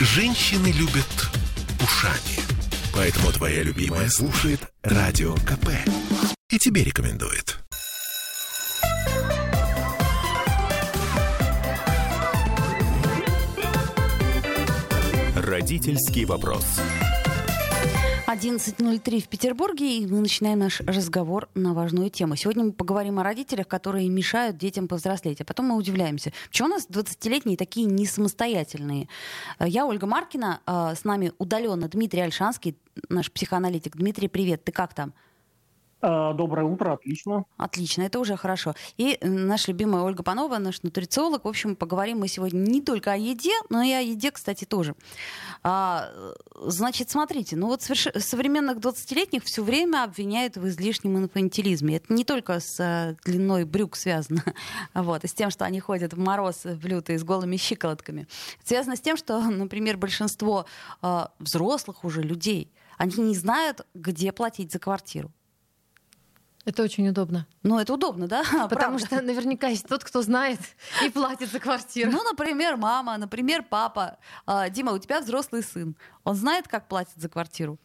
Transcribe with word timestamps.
Женщины 0.00 0.68
любят 0.68 1.28
ушами. 1.82 2.38
Поэтому 2.94 3.32
твоя 3.32 3.64
любимая 3.64 4.08
слушает 4.08 4.60
Радио 4.84 5.34
КП. 5.34 5.70
И 6.50 6.58
тебе 6.58 6.84
рекомендует. 6.84 7.58
Родительский 15.34 16.24
вопрос. 16.26 16.64
11.03 18.28 19.20
в 19.22 19.28
Петербурге, 19.28 20.00
и 20.00 20.06
мы 20.06 20.20
начинаем 20.20 20.58
наш 20.58 20.80
разговор 20.82 21.48
на 21.54 21.72
важную 21.72 22.10
тему. 22.10 22.36
Сегодня 22.36 22.64
мы 22.64 22.72
поговорим 22.72 23.18
о 23.18 23.22
родителях, 23.22 23.66
которые 23.66 24.06
мешают 24.10 24.58
детям 24.58 24.86
повзрослеть. 24.86 25.40
А 25.40 25.46
потом 25.46 25.68
мы 25.68 25.76
удивляемся, 25.76 26.34
почему 26.48 26.68
у 26.68 26.72
нас 26.72 26.86
20-летние 26.90 27.56
такие 27.56 27.86
не 27.86 28.04
самостоятельные. 28.04 29.08
Я 29.58 29.86
Ольга 29.86 30.06
Маркина, 30.06 30.60
а, 30.66 30.94
с 30.94 31.04
нами 31.04 31.32
удаленно 31.38 31.88
Дмитрий 31.88 32.20
Альшанский, 32.20 32.76
наш 33.08 33.32
психоаналитик. 33.32 33.96
Дмитрий, 33.96 34.28
привет, 34.28 34.62
ты 34.62 34.72
как 34.72 34.92
там? 34.92 35.14
А, 36.00 36.32
доброе 36.32 36.64
утро, 36.64 36.92
отлично. 36.92 37.44
Отлично, 37.56 38.02
это 38.02 38.20
уже 38.20 38.36
хорошо. 38.36 38.74
И 38.98 39.18
наша 39.20 39.72
любимая 39.72 40.02
Ольга 40.02 40.22
Панова, 40.22 40.58
наш 40.58 40.82
нутрициолог. 40.82 41.44
В 41.44 41.48
общем, 41.48 41.74
поговорим 41.74 42.20
мы 42.20 42.28
сегодня 42.28 42.58
не 42.58 42.80
только 42.80 43.12
о 43.12 43.16
еде, 43.16 43.52
но 43.68 43.82
и 43.82 43.90
о 43.90 44.00
еде, 44.00 44.30
кстати, 44.30 44.64
тоже. 44.64 44.94
А, 45.64 46.10
значит, 46.54 47.10
смотрите, 47.10 47.56
ну 47.56 47.66
вот 47.66 47.82
соверш... 47.82 48.08
современных 48.18 48.78
20-летних 48.78 49.42
все 49.42 49.64
время 49.64 50.04
обвиняют 50.04 50.56
в 50.56 50.68
излишнем 50.68 51.18
инфантилизме. 51.18 51.96
Это 51.96 52.12
не 52.12 52.24
только 52.24 52.60
с 52.60 52.78
а, 52.78 53.16
длиной 53.24 53.64
брюк 53.64 53.96
связано, 53.96 54.44
вот, 54.94 55.24
и 55.24 55.26
с 55.26 55.34
тем, 55.34 55.50
что 55.50 55.64
они 55.64 55.80
ходят 55.80 56.14
в 56.14 56.18
мороз 56.18 56.60
в 56.62 56.86
лютый 56.86 57.18
с 57.18 57.24
голыми 57.24 57.56
щиколотками. 57.56 58.28
Это 58.60 58.68
связано 58.68 58.94
с 58.94 59.00
тем, 59.00 59.16
что, 59.16 59.40
например, 59.40 59.96
большинство 59.96 60.66
а, 61.02 61.32
взрослых 61.40 62.04
уже 62.04 62.22
людей, 62.22 62.70
они 62.98 63.16
не 63.16 63.34
знают, 63.34 63.84
где 63.94 64.30
платить 64.32 64.70
за 64.70 64.78
квартиру. 64.78 65.32
Это 66.68 66.82
очень 66.82 67.08
удобно. 67.08 67.46
Ну, 67.62 67.78
это 67.78 67.94
удобно, 67.94 68.28
да? 68.28 68.42
Потому 68.68 68.98
Правда. 68.98 68.98
что 68.98 69.22
наверняка 69.22 69.68
есть 69.68 69.88
тот, 69.88 70.04
кто 70.04 70.20
знает 70.20 70.58
и 71.02 71.08
платит 71.08 71.50
за 71.50 71.60
квартиру. 71.60 72.10
Ну, 72.12 72.22
например, 72.22 72.76
мама, 72.76 73.16
например, 73.16 73.64
папа. 73.70 74.18
А, 74.44 74.68
Дима, 74.68 74.92
у 74.92 74.98
тебя 74.98 75.20
взрослый 75.20 75.62
сын. 75.62 75.96
Он 76.24 76.34
знает, 76.34 76.68
как 76.68 76.86
платит 76.86 77.16
за 77.16 77.30
квартиру? 77.30 77.78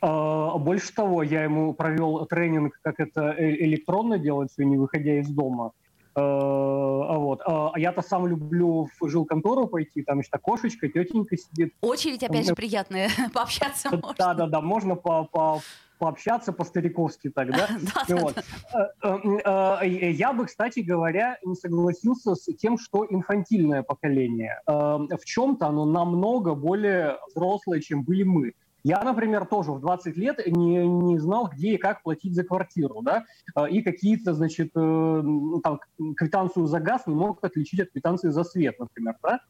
А, 0.00 0.56
больше 0.56 0.94
того, 0.94 1.22
я 1.22 1.44
ему 1.44 1.74
провел 1.74 2.24
тренинг, 2.24 2.80
как 2.80 2.98
это 2.98 3.34
э, 3.36 3.56
электронно 3.66 4.18
делать, 4.18 4.50
все 4.52 4.64
не 4.64 4.78
выходя 4.78 5.20
из 5.20 5.28
дома. 5.28 5.72
А, 6.14 7.18
вот. 7.18 7.42
А 7.44 7.72
я-то 7.76 8.00
сам 8.00 8.26
люблю 8.26 8.88
в 8.98 9.06
жилконтору 9.06 9.66
пойти, 9.66 10.02
там 10.02 10.20
еще 10.20 10.30
кошечка, 10.40 10.88
тетенька 10.88 11.36
сидит. 11.36 11.74
Очередь, 11.82 12.22
опять 12.22 12.46
же, 12.46 12.54
приятная, 12.54 13.10
пообщаться 13.34 13.90
можно. 13.90 14.14
Да-да-да, 14.16 14.62
можно 14.62 14.94
по, 14.94 15.24
по 15.24 15.60
пообщаться 15.98 16.52
по-стариковски 16.52 17.30
тогда. 17.30 17.68
Э, 18.08 18.82
э, 19.02 19.82
э, 19.82 20.10
я 20.10 20.32
бы, 20.32 20.46
кстати 20.46 20.80
говоря, 20.80 21.38
не 21.44 21.54
согласился 21.54 22.34
с 22.34 22.44
тем, 22.56 22.78
что 22.78 23.06
инфантильное 23.08 23.82
поколение. 23.82 24.60
В 24.66 25.24
чем-то 25.24 25.66
оно 25.66 25.84
намного 25.84 26.54
более 26.54 27.18
взрослое, 27.28 27.80
чем 27.80 28.02
были 28.02 28.22
мы. 28.22 28.52
Я, 28.84 29.02
например, 29.02 29.46
тоже 29.46 29.72
в 29.72 29.80
20 29.80 30.16
лет 30.16 30.46
не, 30.46 30.86
не 30.86 31.18
знал, 31.18 31.48
где 31.52 31.74
и 31.74 31.78
как 31.78 32.02
платить 32.02 32.34
за 32.34 32.44
квартиру, 32.44 33.02
да, 33.02 33.24
и 33.68 33.82
какие-то, 33.82 34.34
значит, 34.34 34.72
там, 34.72 35.80
квитанцию 36.16 36.66
за 36.66 36.80
газ 36.80 37.06
не 37.06 37.14
мог 37.14 37.42
отличить 37.42 37.80
от 37.80 37.90
квитанции 37.90 38.30
за 38.30 38.44
свет, 38.44 38.78
например, 38.78 39.16
да, 39.22 39.40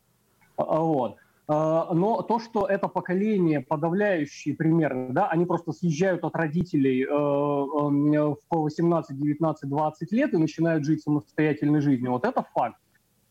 вот. 0.56 1.16
А, 1.48 1.94
но 1.94 2.22
то, 2.22 2.38
что 2.40 2.66
это 2.66 2.88
поколение, 2.88 3.60
подавляющие 3.60 4.54
примеры, 4.54 5.08
да, 5.10 5.28
они 5.28 5.46
просто 5.46 5.72
съезжают 5.72 6.24
от 6.24 6.34
родителей 6.34 7.04
э, 7.04 7.08
в 7.08 8.36
18, 8.50 9.16
19, 9.16 9.68
20 9.68 10.12
лет 10.12 10.34
и 10.34 10.38
начинают 10.38 10.84
жить 10.84 11.02
самостоятельной 11.02 11.80
жизнью. 11.80 12.12
Вот 12.12 12.24
это 12.24 12.44
факт. 12.54 12.80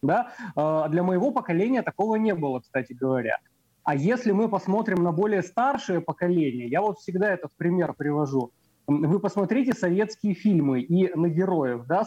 Да? 0.02 0.32
А, 0.56 0.88
для 0.88 1.04
моего 1.04 1.32
поколения 1.32 1.82
такого 1.82 2.16
не 2.16 2.34
было, 2.34 2.60
кстати 2.60 2.94
говоря. 2.94 3.38
А 3.84 3.96
если 3.96 4.32
мы 4.32 4.50
посмотрим 4.50 5.04
на 5.04 5.12
более 5.12 5.44
старшее 5.44 6.00
поколение, 6.00 6.68
я 6.68 6.82
вот 6.82 7.00
всегда 7.00 7.32
этот 7.34 7.52
пример 7.58 7.94
привожу. 7.94 8.52
Вы 8.88 9.20
посмотрите 9.20 9.74
советские 9.74 10.36
фильмы 10.36 10.82
и 10.82 11.14
на 11.16 11.28
героев 11.28 11.86
да, 11.86 12.06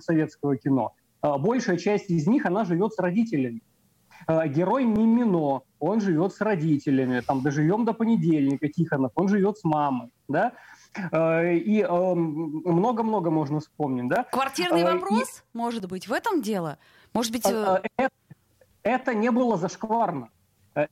советского 0.00 0.56
кино. 0.56 0.94
А, 1.20 1.36
большая 1.36 1.76
часть 1.76 2.08
из 2.10 2.26
них, 2.26 2.46
она 2.46 2.64
живет 2.64 2.94
с 2.94 2.98
родителями. 2.98 3.60
Э, 4.26 4.48
герой 4.48 4.84
Мимино, 4.84 5.62
он 5.78 6.00
живет 6.00 6.32
с 6.32 6.40
родителями, 6.40 7.20
там 7.20 7.42
доживем 7.42 7.84
до 7.84 7.92
понедельника 7.92 8.68
Тихонов, 8.68 9.12
он 9.14 9.28
живет 9.28 9.58
с 9.58 9.64
мамой, 9.64 10.12
да, 10.28 10.52
э, 11.12 11.56
и 11.56 11.80
эм, 11.80 12.62
много-много 12.64 13.30
можно 13.30 13.60
вспомнить, 13.60 14.08
да. 14.08 14.24
Квартирный 14.24 14.82
э, 14.82 14.92
вопрос, 14.92 15.38
и... 15.38 15.56
может 15.56 15.88
быть, 15.88 16.08
в 16.08 16.12
этом 16.12 16.42
дело? 16.42 16.78
Может 17.12 17.32
быть... 17.32 17.44
Это, 17.46 17.82
это 18.82 19.14
не 19.14 19.30
было 19.30 19.56
зашкварно 19.56 20.30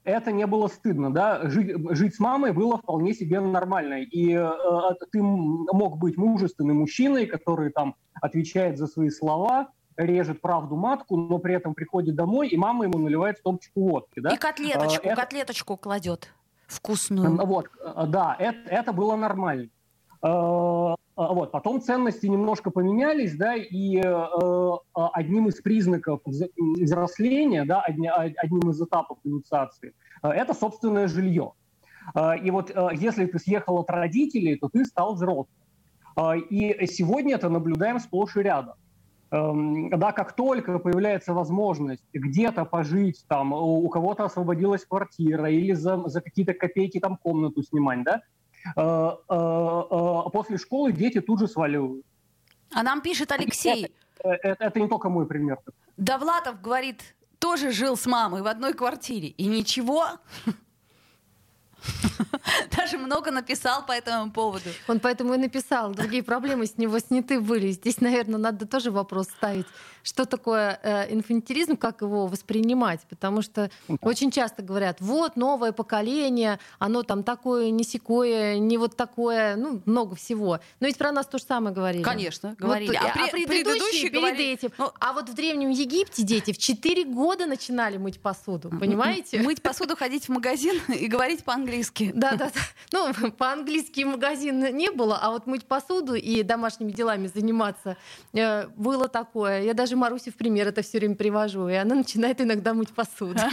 это 0.04 0.32
не 0.32 0.46
было 0.46 0.68
стыдно, 0.68 1.12
да, 1.12 1.48
жить, 1.48 1.72
жить 1.90 2.16
с 2.16 2.18
мамой 2.18 2.52
было 2.52 2.78
вполне 2.78 3.14
себе 3.14 3.40
нормально, 3.40 4.02
и 4.02 4.32
э, 4.32 4.50
ты 5.12 5.22
мог 5.22 5.98
быть 5.98 6.16
мужественным 6.16 6.78
мужчиной, 6.78 7.26
который 7.26 7.70
там 7.70 7.94
отвечает 8.20 8.78
за 8.78 8.86
свои 8.86 9.10
слова, 9.10 9.68
режет 9.98 10.40
правду 10.40 10.76
матку, 10.76 11.16
но 11.16 11.38
при 11.38 11.54
этом 11.54 11.74
приходит 11.74 12.14
домой, 12.14 12.48
и 12.48 12.56
мама 12.56 12.84
ему 12.84 12.98
наливает 12.98 13.38
стопочку 13.38 13.80
водки. 13.80 14.20
Да? 14.20 14.30
И 14.30 14.36
котлеточку, 14.36 15.06
а, 15.06 15.10
это... 15.12 15.20
котлеточку 15.20 15.76
кладет 15.76 16.32
вкусную. 16.66 17.36
Вот, 17.44 17.66
э, 17.80 18.06
да, 18.06 18.36
это, 18.38 18.58
это 18.68 18.92
было 18.92 19.16
нормально. 19.16 19.68
А, 20.22 20.94
вот. 21.16 21.50
Потом 21.50 21.80
ценности 21.80 22.26
немножко 22.26 22.70
поменялись, 22.70 23.36
да, 23.36 23.56
и 23.56 23.96
э, 23.96 24.70
одним 24.94 25.48
из 25.48 25.60
признаков 25.60 26.20
взросления, 26.24 27.64
да, 27.64 27.82
одним 27.82 28.70
из 28.70 28.80
этапов 28.80 29.18
инициации, 29.24 29.94
это 30.22 30.54
собственное 30.54 31.08
жилье. 31.08 31.54
И 32.42 32.50
вот 32.50 32.70
если 32.92 33.26
ты 33.26 33.38
съехал 33.38 33.78
от 33.78 33.90
родителей, 33.90 34.56
то 34.56 34.68
ты 34.68 34.84
стал 34.84 35.14
взрослым. 35.14 35.48
И 36.50 36.86
сегодня 36.86 37.34
это 37.34 37.48
наблюдаем 37.48 37.98
сплошь 37.98 38.36
и 38.36 38.40
рядом. 38.40 38.76
Эм, 39.30 39.90
да, 39.90 40.12
как 40.12 40.32
только 40.32 40.78
появляется 40.78 41.34
возможность 41.34 42.02
где-то 42.14 42.64
пожить, 42.64 43.24
там, 43.28 43.52
у 43.52 43.86
кого-то 43.90 44.24
освободилась 44.24 44.86
квартира 44.86 45.50
или 45.50 45.74
за, 45.74 46.08
за 46.08 46.22
какие-то 46.22 46.54
копейки 46.54 46.98
там 46.98 47.18
комнату 47.18 47.62
снимать, 47.62 48.04
да, 48.04 48.22
э, 48.74 48.80
э, 48.80 49.34
э, 49.34 50.30
после 50.32 50.56
школы 50.56 50.92
дети 50.92 51.20
тут 51.20 51.40
же 51.40 51.48
сваливают. 51.48 52.06
А 52.72 52.82
нам 52.82 53.02
пишет 53.02 53.30
Алексей. 53.30 53.92
Это, 54.18 54.48
это, 54.48 54.64
это 54.64 54.80
не 54.80 54.88
только 54.88 55.10
мой 55.10 55.26
пример. 55.26 55.58
Довлатов 55.98 56.62
говорит, 56.62 57.14
тоже 57.38 57.70
жил 57.70 57.98
с 57.98 58.06
мамой 58.06 58.40
в 58.40 58.46
одной 58.46 58.72
квартире. 58.72 59.28
И 59.28 59.46
ничего. 59.46 60.06
Даже 62.76 62.98
много 62.98 63.30
написал 63.30 63.84
по 63.84 63.92
этому 63.92 64.30
поводу. 64.30 64.70
Он 64.86 65.00
поэтому 65.00 65.34
и 65.34 65.38
написал. 65.38 65.92
Другие 65.92 66.22
проблемы 66.22 66.66
с 66.66 66.76
него 66.78 66.98
сняты 66.98 67.40
были. 67.40 67.70
Здесь, 67.70 68.00
наверное, 68.00 68.38
надо 68.38 68.66
тоже 68.66 68.90
вопрос 68.90 69.26
ставить. 69.28 69.66
Что 70.02 70.24
такое 70.24 70.78
э, 70.82 71.12
инфантилизм, 71.12 71.76
как 71.76 72.02
его 72.02 72.26
воспринимать? 72.26 73.00
Потому 73.08 73.42
что 73.42 73.70
очень 74.00 74.30
часто 74.30 74.62
говорят, 74.62 75.00
вот 75.00 75.36
новое 75.36 75.72
поколение, 75.72 76.58
оно 76.78 77.02
там 77.02 77.22
такое, 77.22 77.70
не 77.70 77.84
секое, 77.84 78.58
не 78.58 78.78
вот 78.78 78.96
такое, 78.96 79.56
ну, 79.56 79.80
много 79.84 80.16
всего. 80.16 80.60
Но 80.80 80.86
ведь 80.86 80.98
про 80.98 81.12
нас 81.12 81.26
то 81.26 81.38
же 81.38 81.44
самое 81.44 81.74
говорили. 81.74 82.02
Конечно, 82.02 82.54
говорили. 82.58 82.88
Вот, 82.88 82.96
а, 82.96 83.24
а 83.24 83.28
при, 83.30 83.46
предыдущие 83.46 84.10
перед 84.10 84.14
говорили... 84.14 84.52
этим. 84.52 84.70
Ну, 84.78 84.90
а 85.00 85.12
вот 85.12 85.28
в 85.28 85.34
Древнем 85.34 85.70
Египте 85.70 86.22
дети 86.22 86.52
в 86.52 86.58
4 86.58 87.04
года 87.04 87.46
начинали 87.46 87.96
мыть 87.96 88.20
посуду, 88.20 88.70
понимаете? 88.70 89.40
Мыть 89.40 89.62
посуду, 89.62 89.96
ходить 89.96 90.26
в 90.26 90.28
магазин 90.30 90.80
и 90.88 91.06
говорить 91.06 91.44
по-английски. 91.44 92.12
Да, 92.14 92.32
да, 92.32 92.50
да. 92.54 92.60
Ну, 92.92 93.30
по-английски 93.38 94.04
магазин 94.04 94.76
не 94.76 94.90
было, 94.90 95.18
а 95.20 95.30
вот 95.30 95.46
мыть 95.46 95.66
посуду 95.66 96.14
и 96.14 96.42
домашними 96.42 96.92
делами 96.92 97.26
заниматься 97.26 97.96
э, 98.32 98.66
было 98.68 99.08
такое. 99.08 99.62
Я 99.62 99.74
даже 99.74 99.96
Марусе 99.98 100.30
в 100.30 100.36
пример 100.36 100.68
это 100.68 100.82
все 100.82 100.98
время 100.98 101.14
привожу, 101.14 101.68
и 101.68 101.74
она 101.74 101.94
начинает 101.94 102.40
иногда 102.40 102.74
мыть 102.74 102.92
посуду. 102.94 103.40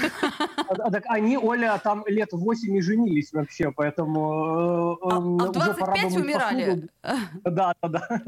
А, 0.68 0.92
так 0.92 1.03
они, 1.07 1.38
Оля, 1.38 1.80
там 1.83 2.03
лет 2.07 2.30
8 2.31 2.75
и 2.75 2.81
женились 2.81 3.31
вообще, 3.31 3.71
поэтому... 3.71 4.97
Э, 5.01 5.07
а, 5.09 5.18
а 5.18 5.19
в 5.19 5.51
25 5.51 6.15
умирали? 6.15 6.89
Да, 7.44 7.74
да, 7.81 7.88
да. 7.88 8.21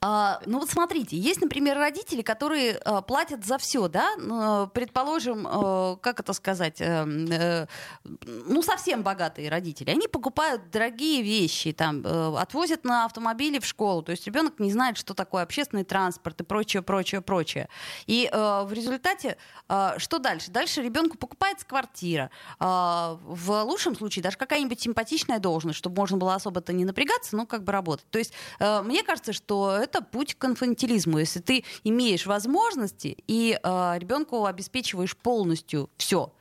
А, 0.00 0.40
ну 0.46 0.58
вот 0.58 0.70
смотрите, 0.70 1.16
есть, 1.16 1.40
например, 1.40 1.76
родители, 1.76 2.22
которые 2.22 2.76
а, 2.76 3.02
платят 3.02 3.44
за 3.44 3.58
все, 3.58 3.88
да, 3.88 4.16
ну, 4.16 4.68
предположим, 4.68 5.46
а, 5.48 5.96
как 5.96 6.20
это 6.20 6.32
сказать, 6.32 6.80
а, 6.80 7.06
а, 7.06 7.66
ну 8.04 8.62
совсем 8.62 9.02
богатые 9.02 9.50
родители, 9.50 9.90
они 9.90 10.08
покупают 10.08 10.70
дорогие 10.70 11.22
вещи, 11.22 11.72
там, 11.72 12.02
а, 12.04 12.40
отвозят 12.40 12.84
на 12.84 13.04
автомобиле 13.04 13.60
в 13.60 13.66
школу, 13.66 14.02
то 14.02 14.12
есть 14.12 14.26
ребенок 14.26 14.58
не 14.58 14.72
знает, 14.72 14.96
что 14.96 15.14
такое 15.14 15.42
общественный 15.42 15.84
транспорт 15.84 16.40
и 16.40 16.44
прочее, 16.44 16.82
прочее, 16.82 17.20
прочее. 17.20 17.68
И 18.06 18.28
а, 18.32 18.64
в 18.64 18.72
результате 18.72 19.36
а, 19.68 19.98
что 19.98 20.18
дальше? 20.18 20.50
Дальше 20.50 20.82
ребенку 20.82 21.18
покупается 21.18 21.66
квартира, 21.66 22.30
а, 22.58 23.18
в 23.22 23.62
лучшем 23.64 23.94
случае 23.96 24.22
даже 24.22 24.36
какая-нибудь 24.36 24.80
симпатичная 24.80 25.38
должность, 25.38 25.78
чтобы 25.78 25.96
можно 25.96 26.16
было 26.16 26.34
особо-то 26.34 26.72
не 26.72 26.84
напрягаться, 26.84 27.36
но 27.36 27.46
как 27.46 27.64
бы 27.64 27.72
работать. 27.72 28.06
То 28.10 28.18
есть 28.18 28.32
а, 28.58 28.82
мне 28.82 29.02
кажется, 29.02 29.32
что 29.32 29.49
что 29.50 29.72
это 29.72 30.00
путь 30.00 30.36
к 30.36 30.44
инфантилизму. 30.44 31.18
Если 31.18 31.40
ты 31.40 31.64
имеешь 31.82 32.24
возможности 32.24 33.16
и 33.26 33.58
э, 33.60 33.94
ребенку 33.98 34.44
обеспечиваешь 34.44 35.16
полностью 35.16 35.90
все, 35.96 36.32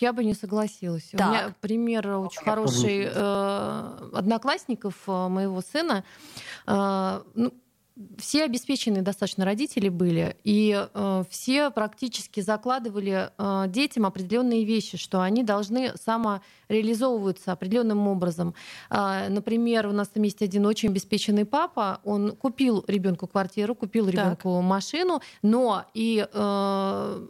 я 0.00 0.12
бы 0.12 0.22
не 0.22 0.34
согласилась. 0.34 1.08
Так. 1.12 1.28
У 1.28 1.30
меня 1.30 1.54
пример 1.62 2.08
очень 2.08 2.42
хороший 2.42 3.08
э, 3.10 4.10
одноклассников 4.12 4.94
э, 5.06 5.28
моего 5.28 5.62
сына. 5.62 6.04
Э, 6.66 7.22
ну, 7.34 7.54
все 8.16 8.44
обеспеченные 8.44 9.02
достаточно 9.02 9.44
родители 9.44 9.88
были, 9.88 10.36
и 10.44 10.86
э, 10.92 11.24
все 11.30 11.70
практически 11.70 12.40
закладывали 12.40 13.30
э, 13.36 13.64
детям 13.68 14.06
определенные 14.06 14.64
вещи, 14.64 14.96
что 14.96 15.20
они 15.20 15.42
должны 15.42 15.92
самореализовываться 15.96 17.52
определенным 17.52 18.06
образом. 18.06 18.54
Э, 18.90 19.28
например, 19.28 19.88
у 19.88 19.92
нас 19.92 20.08
там 20.08 20.22
есть 20.22 20.42
один 20.42 20.66
очень 20.66 20.90
обеспеченный 20.90 21.44
папа, 21.44 22.00
он 22.04 22.36
купил 22.36 22.84
ребенку 22.86 23.26
квартиру, 23.26 23.74
купил 23.74 24.08
ребенку 24.08 24.60
машину, 24.60 25.20
но 25.42 25.84
и 25.94 26.26
э, 26.30 27.26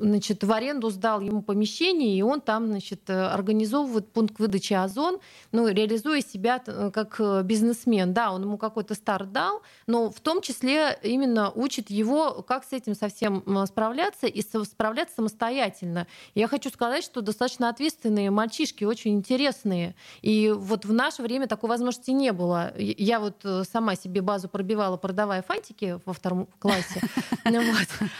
значит, 0.00 0.44
в 0.44 0.52
аренду 0.52 0.90
сдал 0.90 1.20
ему 1.20 1.42
помещение, 1.42 2.16
и 2.16 2.22
он 2.22 2.40
там 2.40 2.66
значит, 2.66 3.08
организовывает 3.10 4.08
пункт 4.12 4.38
выдачи 4.38 4.74
озон, 4.74 5.18
ну, 5.50 5.68
реализуя 5.68 6.20
себя 6.20 6.62
э, 6.64 6.90
как 6.92 7.16
э, 7.18 7.42
бизнесмен. 7.42 8.12
Да, 8.12 8.32
он 8.32 8.42
ему 8.42 8.58
какой-то 8.58 8.94
старт 8.94 9.32
дал, 9.32 9.62
но 9.86 10.11
в 10.12 10.20
том 10.20 10.40
числе 10.40 10.98
именно 11.02 11.50
учит 11.50 11.90
его, 11.90 12.42
как 12.42 12.64
с 12.64 12.72
этим 12.72 12.94
совсем 12.94 13.44
справляться 13.66 14.26
и 14.26 14.42
справляться 14.42 15.16
самостоятельно. 15.16 16.06
Я 16.34 16.48
хочу 16.48 16.70
сказать, 16.70 17.04
что 17.04 17.20
достаточно 17.20 17.68
ответственные 17.68 18.30
мальчишки, 18.30 18.84
очень 18.84 19.14
интересные. 19.14 19.94
И 20.20 20.52
вот 20.54 20.84
в 20.84 20.92
наше 20.92 21.22
время 21.22 21.46
такой 21.46 21.70
возможности 21.70 22.10
не 22.10 22.32
было. 22.32 22.72
Я 22.78 23.20
вот 23.20 23.40
э, 23.44 23.64
сама 23.70 23.96
себе 23.96 24.22
базу 24.22 24.48
пробивала, 24.48 24.96
продавая 24.96 25.42
фантики 25.42 26.00
во 26.04 26.12
втором 26.12 26.48
классе. 26.58 27.00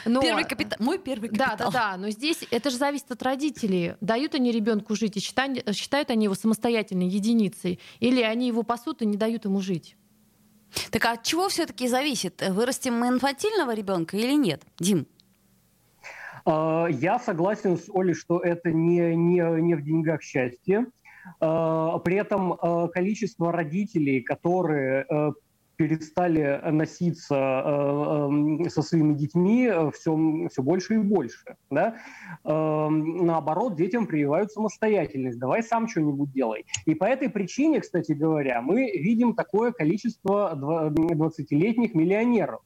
Ну 0.04 0.20
первый 0.20 0.44
капитал. 0.44 0.76
Мой 0.80 0.98
первый 0.98 1.28
капитал. 1.28 1.56
Да, 1.56 1.64
да, 1.66 1.70
да. 1.70 1.96
Но 1.96 2.10
здесь 2.10 2.44
это 2.50 2.70
же 2.70 2.76
зависит 2.76 3.10
от 3.10 3.22
родителей. 3.22 3.94
Дают 4.00 4.34
они 4.34 4.50
ребенку 4.50 4.94
жить 4.94 5.16
и 5.16 5.20
считают 5.20 6.10
они 6.10 6.24
его 6.24 6.34
самостоятельной 6.34 7.08
единицей, 7.08 7.78
или 8.00 8.20
они 8.22 8.48
его 8.48 8.62
пасут 8.62 9.02
и 9.02 9.06
не 9.06 9.16
дают 9.16 9.44
ему 9.44 9.60
жить. 9.60 9.96
Так 10.90 11.04
а 11.04 11.12
от 11.12 11.22
чего 11.22 11.48
все-таки 11.48 11.88
зависит? 11.88 12.42
Вырастим 12.48 12.98
мы 12.98 13.08
инфантильного 13.08 13.74
ребенка 13.74 14.16
или 14.16 14.34
нет? 14.34 14.62
Дим? 14.78 15.06
А, 16.44 16.86
я 16.90 17.18
согласен 17.18 17.78
с 17.78 17.88
Олей, 17.92 18.14
что 18.14 18.38
это 18.38 18.70
не, 18.70 19.14
не, 19.14 19.40
не 19.62 19.74
в 19.74 19.82
деньгах 19.82 20.22
счастье. 20.22 20.86
А, 21.40 21.98
при 21.98 22.16
этом 22.16 22.52
а, 22.54 22.88
количество 22.88 23.52
родителей, 23.52 24.20
которые 24.20 25.06
перестали 25.76 26.60
носиться 26.70 27.34
э, 27.34 28.64
э, 28.66 28.68
со 28.68 28.82
своими 28.82 29.14
детьми 29.14 29.70
все, 29.94 30.16
э, 30.16 30.48
все 30.48 30.62
больше 30.62 30.94
и 30.94 30.98
больше. 30.98 31.56
Да? 31.70 31.96
Э, 32.44 32.88
наоборот, 32.88 33.76
детям 33.76 34.06
прививают 34.06 34.52
самостоятельность. 34.52 35.38
Давай 35.38 35.62
сам 35.62 35.88
что-нибудь 35.88 36.32
делай. 36.32 36.66
И 36.86 36.94
по 36.94 37.04
этой 37.04 37.28
причине, 37.28 37.80
кстати 37.80 38.12
говоря, 38.12 38.62
мы 38.62 38.90
видим 38.92 39.34
такое 39.34 39.72
количество 39.72 40.52
20-летних 40.54 41.94
миллионеров. 41.94 42.60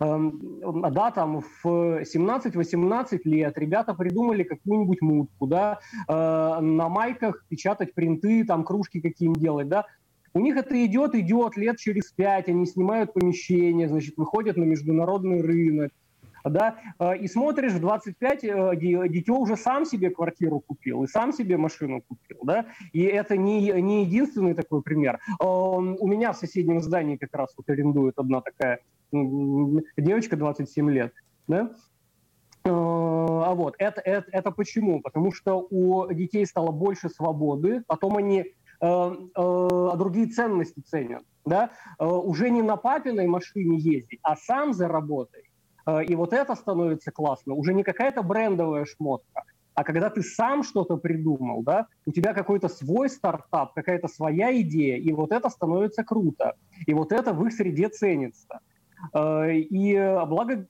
Да, 0.00 1.10
там 1.10 1.40
в 1.40 1.66
17-18 1.66 3.20
лет 3.24 3.58
ребята 3.58 3.94
придумали 3.94 4.44
какую-нибудь 4.44 5.02
мутку, 5.02 5.48
да, 5.48 5.80
на 6.06 6.88
майках 6.88 7.44
печатать 7.48 7.94
принты, 7.94 8.44
там 8.44 8.62
кружки 8.64 9.00
какие-нибудь 9.00 9.42
делать, 9.42 9.68
да, 9.68 9.86
у 10.38 10.40
них 10.40 10.56
это 10.56 10.84
идет, 10.84 11.16
идет 11.16 11.56
лет 11.56 11.78
через 11.78 12.12
пять, 12.12 12.48
они 12.48 12.64
снимают 12.64 13.12
помещение, 13.12 13.88
значит, 13.88 14.16
выходят 14.16 14.56
на 14.56 14.62
международный 14.62 15.42
рынок, 15.42 15.90
да, 16.44 16.76
а, 16.98 17.16
и 17.16 17.26
смотришь, 17.26 17.72
в 17.72 17.80
25 17.80 18.44
э, 18.44 18.76
дитё 19.08 19.34
уже 19.34 19.56
сам 19.56 19.84
себе 19.84 20.10
квартиру 20.10 20.60
купил, 20.60 21.02
и 21.02 21.08
сам 21.08 21.32
себе 21.32 21.56
машину 21.56 22.02
купил, 22.02 22.38
да, 22.44 22.66
и 22.92 23.02
это 23.02 23.36
не, 23.36 23.72
не 23.82 24.04
единственный 24.04 24.54
такой 24.54 24.80
пример. 24.80 25.18
А, 25.40 25.44
у 25.44 26.06
меня 26.06 26.32
в 26.32 26.36
соседнем 26.36 26.80
здании 26.80 27.16
как 27.16 27.34
раз 27.34 27.52
вот 27.56 27.68
арендует 27.68 28.14
одна 28.16 28.40
такая 28.40 28.78
девочка 29.10 30.36
27 30.36 30.90
лет, 30.90 31.12
да, 31.48 31.72
а 32.64 33.54
вот, 33.54 33.74
это, 33.78 34.00
это, 34.02 34.28
это 34.30 34.50
почему? 34.52 35.00
Потому 35.00 35.32
что 35.32 35.66
у 35.70 36.12
детей 36.12 36.46
стало 36.46 36.70
больше 36.70 37.08
свободы, 37.08 37.82
потом 37.88 38.18
они 38.18 38.52
Э, 38.80 39.10
э, 39.34 39.90
другие 39.96 40.26
ценности 40.26 40.80
ценят. 40.80 41.24
Да? 41.44 41.70
Э, 41.98 42.06
уже 42.06 42.50
не 42.50 42.62
на 42.62 42.76
папиной 42.76 43.26
машине 43.26 43.76
ездить, 43.76 44.20
а 44.22 44.36
сам 44.36 44.72
заработай. 44.72 45.42
И 46.06 46.14
вот 46.16 46.34
это 46.34 46.54
становится 46.54 47.10
классно. 47.10 47.54
Уже 47.54 47.72
не 47.72 47.82
какая-то 47.82 48.22
брендовая 48.22 48.84
шмотка, 48.84 49.44
а 49.72 49.84
когда 49.84 50.10
ты 50.10 50.20
сам 50.20 50.62
что-то 50.62 50.98
придумал, 50.98 51.62
да, 51.62 51.86
у 52.04 52.12
тебя 52.12 52.34
какой-то 52.34 52.68
свой 52.68 53.08
стартап, 53.08 53.72
какая-то 53.72 54.06
своя 54.06 54.54
идея, 54.60 54.98
и 54.98 55.10
вот 55.14 55.32
это 55.32 55.48
становится 55.48 56.04
круто. 56.04 56.56
И 56.86 56.92
вот 56.92 57.10
это 57.10 57.32
в 57.32 57.42
их 57.46 57.54
среде 57.54 57.88
ценится. 57.88 58.60
И 59.16 60.22
благо, 60.28 60.66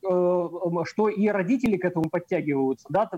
что 0.84 1.08
и 1.08 1.26
родители 1.26 1.78
к 1.78 1.84
этому 1.84 2.10
подтягиваются, 2.10 2.86
да, 2.88 3.10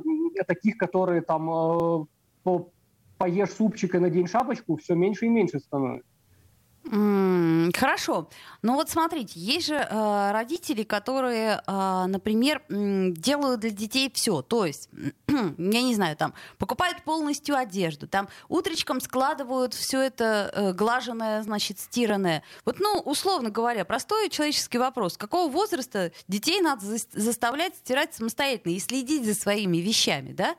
таких, 0.47 0.79
которые 0.79 1.21
там 1.21 2.09
поешь 3.21 3.53
супчика, 3.53 4.01
надень 4.01 4.27
шапочку, 4.27 4.77
все 4.77 4.95
меньше 4.95 5.27
и 5.27 5.29
меньше 5.29 5.61
становится. 5.61 6.09
Хорошо. 7.77 8.31
Ну 8.63 8.75
вот 8.75 8.89
смотрите, 8.89 9.39
есть 9.39 9.67
же 9.67 9.75
э, 9.75 10.31
родители, 10.33 10.83
которые, 10.83 11.61
э, 11.67 12.05
например, 12.07 12.63
делают 12.69 13.61
для 13.61 13.71
детей 13.71 14.11
все. 14.13 14.41
То 14.41 14.65
есть, 14.65 14.89
я 15.29 15.83
не 15.83 15.95
знаю, 15.95 16.17
там 16.17 16.33
покупают 16.57 17.03
полностью 17.05 17.55
одежду, 17.57 18.09
там 18.09 18.29
утречком 18.49 19.01
складывают 19.01 19.75
все 19.75 20.01
это 20.01 20.51
э, 20.55 20.73
глаженное, 20.73 21.43
значит, 21.43 21.79
стиранное. 21.79 22.43
Вот, 22.65 22.81
ну, 22.81 22.99
условно 23.05 23.51
говоря, 23.51 23.85
простой 23.85 24.31
человеческий 24.31 24.79
вопрос: 24.79 25.19
какого 25.19 25.53
возраста 25.53 26.13
детей 26.27 26.63
надо 26.63 26.87
за- 26.87 27.07
заставлять 27.13 27.77
стирать 27.77 28.15
самостоятельно 28.15 28.73
и 28.73 28.79
следить 28.81 29.27
за 29.27 29.35
своими 29.35 29.77
вещами, 29.77 30.33
да? 30.33 30.57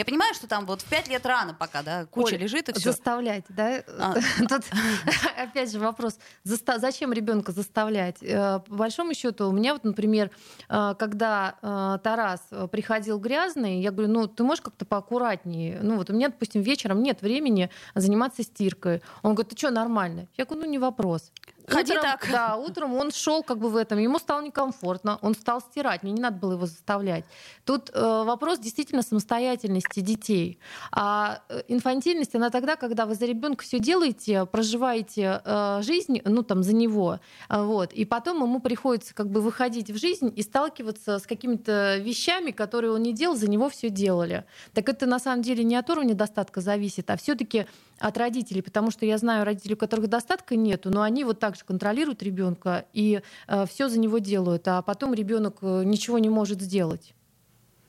Я 0.00 0.06
понимаю, 0.06 0.32
что 0.32 0.46
там 0.46 0.64
вот 0.64 0.80
в 0.80 0.86
пять 0.86 1.08
лет 1.08 1.26
рано 1.26 1.52
пока, 1.52 1.82
да, 1.82 2.06
куча 2.06 2.36
Оль, 2.36 2.40
лежит 2.40 2.70
и 2.70 2.72
все. 2.72 2.92
Заставлять, 2.92 3.44
да? 3.50 3.82
А. 3.98 4.14
Тут 4.48 4.62
опять 5.36 5.70
же 5.70 5.78
вопрос, 5.78 6.18
зачем 6.42 7.12
ребенка 7.12 7.52
заставлять? 7.52 8.16
Э, 8.22 8.60
по 8.66 8.76
большому 8.76 9.12
счету, 9.12 9.46
у 9.46 9.52
меня 9.52 9.74
вот, 9.74 9.84
например, 9.84 10.30
э, 10.70 10.94
когда 10.98 11.56
э, 11.60 11.98
Тарас 12.02 12.40
приходил 12.72 13.18
грязный, 13.18 13.82
я 13.82 13.90
говорю, 13.90 14.10
ну 14.10 14.26
ты 14.26 14.42
можешь 14.42 14.62
как-то 14.62 14.86
поаккуратнее? 14.86 15.80
Ну 15.82 15.96
вот 15.96 16.08
у 16.08 16.14
меня, 16.14 16.30
допустим, 16.30 16.62
вечером 16.62 17.02
нет 17.02 17.20
времени 17.20 17.68
заниматься 17.94 18.42
стиркой. 18.42 19.02
Он 19.22 19.34
говорит, 19.34 19.50
ты 19.50 19.58
что, 19.58 19.70
нормально? 19.70 20.28
Я 20.38 20.46
говорю, 20.46 20.62
ну 20.62 20.70
не 20.70 20.78
вопрос. 20.78 21.30
Ходи 21.70 21.92
утром, 21.92 22.02
так. 22.02 22.28
Да, 22.30 22.56
утром 22.56 22.94
он 22.94 23.10
шел 23.10 23.42
как 23.42 23.58
бы 23.58 23.68
в 23.68 23.76
этом, 23.76 23.98
ему 23.98 24.18
стало 24.18 24.42
некомфортно, 24.42 25.18
он 25.22 25.34
стал 25.34 25.60
стирать, 25.60 26.02
мне 26.02 26.12
не 26.12 26.20
надо 26.20 26.38
было 26.38 26.52
его 26.52 26.66
заставлять. 26.66 27.24
Тут 27.64 27.90
э, 27.92 28.22
вопрос 28.24 28.58
действительно 28.58 29.02
самостоятельности 29.02 30.00
детей. 30.00 30.58
А 30.92 31.42
э, 31.48 31.62
инфантильность, 31.68 32.34
она 32.34 32.50
тогда, 32.50 32.76
когда 32.76 33.06
вы 33.06 33.14
за 33.14 33.26
ребенка 33.26 33.64
все 33.64 33.78
делаете, 33.78 34.46
проживаете 34.46 35.40
э, 35.44 35.80
жизнь, 35.82 36.20
ну 36.24 36.42
там 36.42 36.62
за 36.62 36.74
него, 36.74 37.20
вот, 37.48 37.92
и 37.92 38.04
потом 38.04 38.42
ему 38.42 38.60
приходится 38.60 39.14
как 39.14 39.30
бы 39.30 39.40
выходить 39.40 39.90
в 39.90 39.98
жизнь 39.98 40.32
и 40.34 40.42
сталкиваться 40.42 41.18
с 41.18 41.26
какими-то 41.26 41.98
вещами, 41.98 42.50
которые 42.50 42.92
он 42.92 43.02
не 43.02 43.12
делал, 43.12 43.36
за 43.36 43.48
него 43.48 43.68
все 43.68 43.90
делали. 43.90 44.44
Так 44.74 44.88
это 44.88 45.06
на 45.06 45.18
самом 45.18 45.42
деле 45.42 45.64
не 45.64 45.76
от 45.76 45.88
уровня 45.90 46.14
достатка 46.14 46.60
зависит, 46.60 47.10
а 47.10 47.16
все-таки 47.16 47.66
от 48.00 48.16
родителей, 48.18 48.62
потому 48.62 48.90
что 48.90 49.06
я 49.06 49.18
знаю 49.18 49.44
родителей, 49.44 49.74
у 49.74 49.78
которых 49.78 50.08
достатка 50.08 50.56
нету, 50.56 50.90
но 50.90 51.02
они 51.02 51.24
вот 51.24 51.38
так 51.38 51.54
же 51.54 51.64
контролируют 51.64 52.22
ребенка 52.22 52.86
и 52.92 53.22
э, 53.46 53.66
все 53.66 53.88
за 53.88 53.98
него 53.98 54.18
делают, 54.18 54.66
а 54.66 54.82
потом 54.82 55.14
ребенок 55.14 55.58
э, 55.62 55.84
ничего 55.84 56.18
не 56.18 56.30
может 56.30 56.60
сделать 56.60 57.14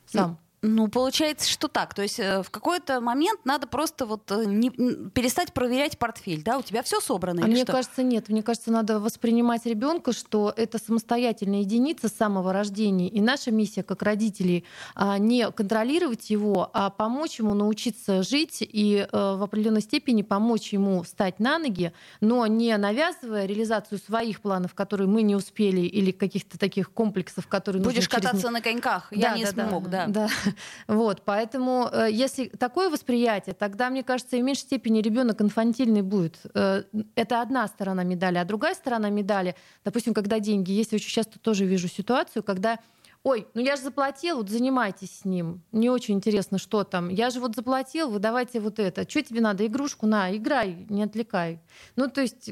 сам. 0.06 0.38
Ну, 0.64 0.86
получается, 0.86 1.50
что 1.50 1.66
так. 1.66 1.92
То 1.92 2.02
есть 2.02 2.20
э, 2.20 2.40
в 2.44 2.50
какой-то 2.50 3.00
момент 3.00 3.40
надо 3.44 3.66
просто 3.66 4.06
вот 4.06 4.30
э, 4.30 4.44
не, 4.44 4.70
перестать 4.70 5.52
проверять 5.52 5.98
портфель, 5.98 6.44
да? 6.44 6.56
У 6.56 6.62
тебя 6.62 6.84
все 6.84 7.00
собрано 7.00 7.42
а 7.44 7.48
мне 7.48 7.64
что? 7.64 7.72
кажется, 7.72 8.04
нет. 8.04 8.28
Мне 8.28 8.44
кажется, 8.44 8.70
надо 8.70 9.00
воспринимать 9.00 9.66
ребенка, 9.66 10.12
что 10.12 10.54
это 10.56 10.78
самостоятельная 10.78 11.60
единица 11.60 12.06
с 12.06 12.12
самого 12.12 12.52
рождения. 12.52 13.08
И 13.08 13.20
наша 13.20 13.50
миссия 13.50 13.82
как 13.82 14.02
родителей 14.02 14.64
а, 14.94 15.18
не 15.18 15.50
контролировать 15.50 16.30
его, 16.30 16.70
а 16.72 16.90
помочь 16.90 17.40
ему 17.40 17.54
научиться 17.54 18.22
жить 18.22 18.58
и 18.60 19.04
э, 19.10 19.34
в 19.34 19.42
определенной 19.42 19.82
степени 19.82 20.22
помочь 20.22 20.72
ему 20.72 21.02
встать 21.02 21.40
на 21.40 21.58
ноги, 21.58 21.92
но 22.20 22.46
не 22.46 22.76
навязывая 22.76 23.46
реализацию 23.46 23.98
своих 23.98 24.40
планов, 24.40 24.74
которые 24.74 25.08
мы 25.08 25.22
не 25.22 25.34
успели, 25.34 25.80
или 25.80 26.12
каких-то 26.12 26.56
таких 26.56 26.92
комплексов, 26.92 27.48
которые 27.48 27.82
Будешь 27.82 28.08
кататься 28.08 28.42
через... 28.42 28.52
на 28.52 28.60
коньках, 28.60 29.08
я 29.10 29.30
да, 29.30 29.36
не 29.36 29.44
да, 29.44 29.68
смог, 29.68 29.90
да. 29.90 30.06
да. 30.06 30.28
Вот, 30.88 31.22
поэтому, 31.24 31.88
э, 31.92 32.08
если 32.10 32.46
такое 32.46 32.90
восприятие, 32.90 33.54
тогда, 33.54 33.90
мне 33.90 34.02
кажется, 34.02 34.36
и 34.36 34.42
в 34.42 34.44
меньшей 34.44 34.62
степени 34.62 35.00
ребенок 35.00 35.40
инфантильный 35.40 36.02
будет. 36.02 36.38
Э, 36.54 36.84
это 37.14 37.40
одна 37.40 37.66
сторона 37.68 38.04
медали. 38.04 38.38
А 38.38 38.44
другая 38.44 38.74
сторона 38.74 39.10
медали, 39.10 39.54
допустим, 39.84 40.14
когда 40.14 40.38
деньги 40.38 40.72
есть, 40.72 40.92
я 40.92 40.96
очень 40.96 41.10
часто 41.10 41.38
тоже 41.38 41.64
вижу 41.64 41.88
ситуацию, 41.88 42.42
когда 42.42 42.78
Ой, 43.24 43.46
ну 43.54 43.60
я 43.60 43.76
же 43.76 43.82
заплатил, 43.82 44.38
вот 44.38 44.50
занимайтесь 44.50 45.20
с 45.20 45.24
ним. 45.24 45.62
Не 45.70 45.90
очень 45.90 46.14
интересно, 46.14 46.58
что 46.58 46.82
там. 46.82 47.08
Я 47.08 47.30
же 47.30 47.38
вот 47.38 47.54
заплатил, 47.54 48.10
вы 48.10 48.18
давайте 48.18 48.58
вот 48.58 48.80
это. 48.80 49.08
Что 49.08 49.22
тебе 49.22 49.40
надо? 49.40 49.64
Игрушку 49.64 50.06
на, 50.06 50.36
играй, 50.36 50.86
не 50.88 51.04
отвлекай. 51.04 51.60
Ну, 51.94 52.08
то 52.08 52.20
есть 52.20 52.50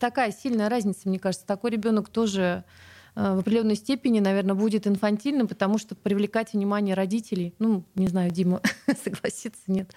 такая 0.00 0.32
сильная 0.32 0.68
разница, 0.68 1.08
мне 1.08 1.20
кажется. 1.20 1.46
Такой 1.46 1.70
ребенок 1.70 2.08
тоже 2.08 2.64
в 3.14 3.38
определенной 3.38 3.76
степени, 3.76 4.20
наверное, 4.20 4.54
будет 4.54 4.86
инфантильным, 4.86 5.46
потому 5.46 5.78
что 5.78 5.94
привлекать 5.94 6.52
внимание 6.52 6.94
родителей, 6.94 7.54
ну, 7.58 7.84
не 7.94 8.08
знаю, 8.08 8.30
Дима 8.30 8.60
согласится, 9.04 9.62
нет. 9.68 9.94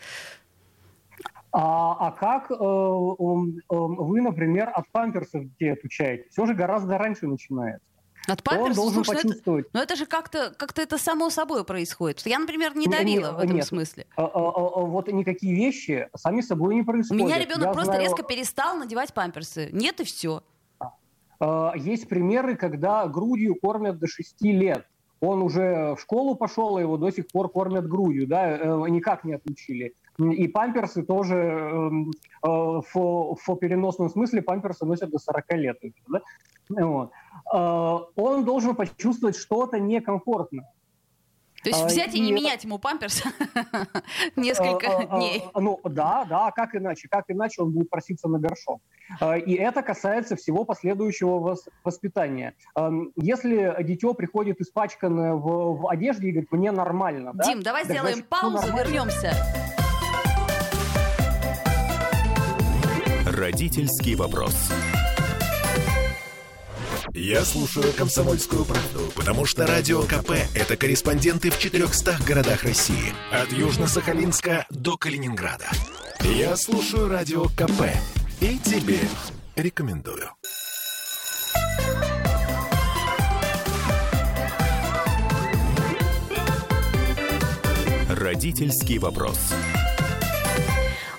А, 1.52 2.08
а 2.08 2.12
как 2.12 2.52
э, 2.52 2.54
э, 2.54 2.58
вы, 2.60 4.22
например, 4.22 4.70
от 4.74 4.88
памперсов 4.92 5.44
детей 5.44 5.74
отучаете? 5.74 6.26
Все 6.30 6.46
же 6.46 6.54
гораздо 6.54 6.98
раньше 6.98 7.26
начинается. 7.26 7.82
От 8.28 8.44
памперсов? 8.44 8.76
должен 8.76 9.06
Слушай, 9.06 9.24
почувствовать. 9.24 9.66
Ну, 9.74 9.80
это, 9.80 9.80
ну 9.80 9.82
это 9.82 9.96
же 9.96 10.06
как-то 10.06 10.54
как 10.56 10.78
это 10.78 10.98
само 10.98 11.30
собой 11.30 11.64
происходит. 11.64 12.22
Я, 12.26 12.40
например, 12.40 12.76
не 12.76 12.88
давила 12.88 13.28
нет, 13.28 13.34
в 13.34 13.40
этом 13.40 13.56
нет. 13.56 13.66
смысле. 13.66 14.06
А, 14.18 14.24
а, 14.24 14.28
а, 14.28 14.82
вот 14.82 15.08
никакие 15.08 15.56
вещи 15.56 16.10
сами 16.16 16.42
собой 16.42 16.76
не 16.76 16.84
происходят. 16.84 17.24
У 17.24 17.26
меня 17.26 17.40
ребенок 17.40 17.74
просто 17.74 17.94
знаю... 17.94 18.02
резко 18.02 18.24
перестал 18.24 18.78
надевать 18.78 19.14
памперсы. 19.14 19.70
Нет 19.72 20.02
и 20.02 20.04
все. 20.04 20.44
Э, 21.40 21.72
есть 21.76 22.08
примеры, 22.08 22.56
когда 22.56 23.08
грудью 23.08 23.56
кормят 23.56 24.00
до 24.00 24.08
6 24.08 24.42
лет. 24.44 24.86
Он 25.20 25.42
уже 25.42 25.96
в 25.96 26.00
школу 26.00 26.36
пошел, 26.36 26.78
а 26.78 26.82
его 26.82 26.98
до 26.98 27.12
сих 27.12 27.28
пор 27.28 27.50
кормят 27.50 27.88
грудью, 27.88 28.28
да, 28.28 28.58
э, 28.58 28.90
никак 28.90 29.24
не 29.24 29.34
отучили. 29.34 29.94
И 30.20 30.48
памперсы 30.48 31.04
тоже 31.04 31.36
эм, 31.36 32.10
э, 32.10 32.12
в, 32.44 32.84
в 32.94 33.56
переносном 33.58 34.10
смысле 34.10 34.42
памперсы 34.42 34.86
носят 34.86 35.12
до 35.12 35.20
40 35.20 35.54
лет. 35.54 35.78
Да? 36.08 36.22
Вот. 36.70 37.12
Он 38.16 38.44
должен 38.44 38.76
почувствовать 38.76 39.38
что-то 39.38 39.80
некомфортно. 39.80 40.64
То 41.72 41.78
есть 41.78 41.92
взять 41.92 42.16
и, 42.16 42.18
и 42.18 42.22
не 42.22 42.32
менять 42.32 42.64
ему 42.64 42.80
памперс 42.80 43.24
несколько 44.36 45.06
дней. 45.06 45.44
Ну 45.54 45.80
да, 45.84 46.26
да, 46.26 46.52
как 46.52 46.76
иначе? 46.76 47.08
Как 47.10 47.26
иначе 47.28 47.62
он 47.62 47.72
будет 47.72 47.90
проситься 47.90 48.28
на 48.28 48.40
горшок? 48.40 48.82
И 49.46 49.54
это 49.54 49.82
касается 49.82 50.36
всего 50.36 50.64
последующего 50.66 51.58
воспитания. 51.84 52.54
Если 53.16 53.76
дитё 53.84 54.14
приходит 54.14 54.62
испачканное 54.62 55.34
в, 55.34 55.82
в 55.82 55.90
одежде 55.90 56.30
и 56.30 56.32
говорит, 56.32 56.52
мне 56.52 56.72
нормально. 56.72 57.32
Дим, 57.46 57.60
да? 57.60 57.66
давай 57.66 57.84
так 57.84 57.92
сделаем 57.92 58.16
значит, 58.16 58.30
паузу, 58.30 58.76
вернемся. 58.76 59.34
Родительский 63.26 64.16
вопрос. 64.16 64.72
Я 67.14 67.46
слушаю 67.46 67.94
«Комсомольскую 67.94 68.66
правду», 68.66 69.12
потому 69.16 69.46
что 69.46 69.66
«Радио 69.66 70.02
КП»— 70.04 70.32
это 70.56 70.76
корреспонденты 70.76 71.50
в 71.50 71.58
400 71.58 72.18
городах 72.28 72.64
России. 72.64 73.14
От 73.32 73.50
Южно-Сахалинска 73.52 74.66
до 74.70 74.98
Калининграда. 74.98 75.70
Я 76.22 76.58
слушаю 76.58 77.08
«Радио 77.08 77.46
КП» 77.46 77.84
и 78.42 78.58
тебе 78.60 79.00
рекомендую. 79.56 80.30
Родительский 88.10 88.98
вопрос. 88.98 89.38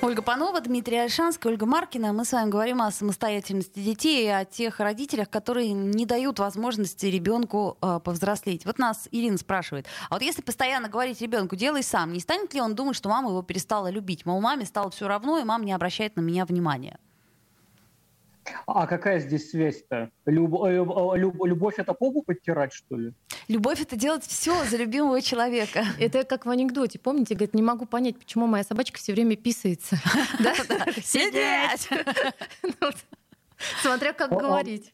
Ольга 0.00 0.23
Панова, 0.23 0.61
Дмитрий 0.61 0.97
Альшанский, 0.97 1.50
Ольга 1.50 1.67
Маркина. 1.67 2.12
Мы 2.12 2.25
с 2.25 2.31
вами 2.31 2.49
говорим 2.49 2.81
о 2.81 2.93
самостоятельности 2.93 3.81
детей 3.81 4.26
и 4.26 4.28
о 4.28 4.45
тех 4.45 4.78
родителях, 4.78 5.28
которые 5.28 5.73
не 5.73 6.07
дают 6.07 6.38
возможности 6.38 7.07
ребенку 7.07 7.76
э, 7.83 7.99
повзрослеть. 8.05 8.64
Вот 8.64 8.78
нас 8.78 9.09
Ирина 9.11 9.38
спрашивает, 9.38 9.87
а 10.09 10.14
вот 10.14 10.23
если 10.23 10.40
постоянно 10.40 10.88
говорить 10.88 11.21
ребенку, 11.21 11.57
делай 11.57 11.83
сам, 11.83 12.12
не 12.12 12.21
станет 12.21 12.55
ли 12.55 12.61
он 12.61 12.76
думать, 12.76 12.95
что 12.95 13.09
мама 13.09 13.31
его 13.31 13.43
перестала 13.43 13.90
любить? 13.90 14.25
Мол, 14.25 14.40
маме 14.40 14.67
стало 14.67 14.90
все 14.93 15.09
равно, 15.09 15.40
и 15.40 15.45
мама 15.45 15.64
не 15.64 15.73
обращает 15.73 16.14
на 16.14 16.21
меня 16.21 16.47
внимания. 16.47 17.00
А 18.67 18.87
какая 18.87 19.21
здесь 19.21 19.50
связь-то? 19.50 20.11
Люб, 20.26 20.62
э, 20.64 20.76
э, 20.76 21.19
люб, 21.19 21.45
любовь 21.45 21.78
это 21.78 21.95
попу 21.95 22.23
подтирать, 22.23 22.73
что 22.73 22.97
ли? 22.97 23.12
Любовь 23.49 23.81
это 23.81 23.97
делать 23.97 24.25
все 24.25 24.64
за 24.64 24.76
любимого 24.76 25.21
человека. 25.23 25.85
Это 25.99 26.25
как 26.25 26.47
в 26.47 26.50
анекдоте. 26.50 26.99
Помните, 26.99 27.35
говорит, 27.35 27.55
не 27.55 27.62
могу 27.62 27.87
понять, 27.87 28.19
почему 28.19 28.47
моя 28.47 28.64
собачка 28.64 28.99
все 28.99 29.12
время 29.12 29.37
писается. 29.37 29.97
Сидеть! 31.02 31.88
Ну 32.62 32.90
смотря 33.83 34.12
как 34.12 34.31
говорить. 34.31 34.93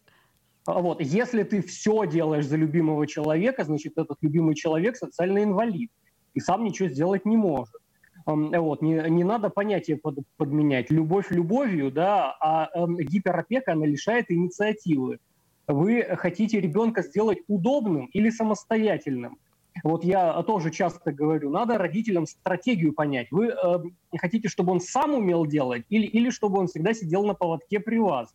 А 0.67 0.81
вот, 0.81 1.01
если 1.01 1.43
ты 1.43 1.63
все 1.63 2.07
делаешь 2.07 2.47
за 2.47 2.57
любимого 2.57 3.07
человека, 3.07 3.65
значит, 3.65 3.99
этот 3.99 4.17
любимый 4.23 4.55
человек 4.55 4.97
социальный 4.97 5.45
инвалид 5.45 5.91
и 6.33 6.41
сам 6.41 6.65
ничего 6.65 6.89
сделать 6.89 7.27
не 7.27 7.37
может. 7.37 7.81
Вот, 8.27 8.81
не, 8.81 9.11
не 9.11 9.23
надо 9.23 9.51
понятие 9.51 9.99
под, 9.99 10.19
подменять. 10.37 10.91
Любовь 10.91 11.31
любовью, 11.31 11.91
да, 11.91 12.35
а 12.41 12.71
э, 12.75 12.87
гиперопека, 13.03 13.73
она 13.73 13.85
лишает 13.85 14.31
инициативы. 14.31 15.19
Вы 15.67 16.03
хотите 16.17 16.61
ребенка 16.61 17.03
сделать 17.03 17.39
удобным 17.49 18.07
или 18.07 18.31
самостоятельным? 18.31 19.39
Вот 19.83 20.05
я 20.05 20.43
тоже 20.45 20.71
часто 20.71 21.13
говорю, 21.13 21.51
надо 21.51 21.79
родителям 21.79 22.27
стратегию 22.27 22.93
понять. 22.93 23.29
Вы 23.31 23.49
э, 23.49 23.79
хотите, 24.17 24.49
чтобы 24.49 24.73
он 24.73 24.81
сам 24.81 25.15
умел 25.15 25.45
делать 25.47 25.85
или, 25.89 26.07
или 26.07 26.31
чтобы 26.31 26.61
он 26.61 26.69
всегда 26.69 26.95
сидел 26.95 27.27
на 27.27 27.35
поводке 27.35 27.81
при 27.81 27.99
вас? 27.99 28.33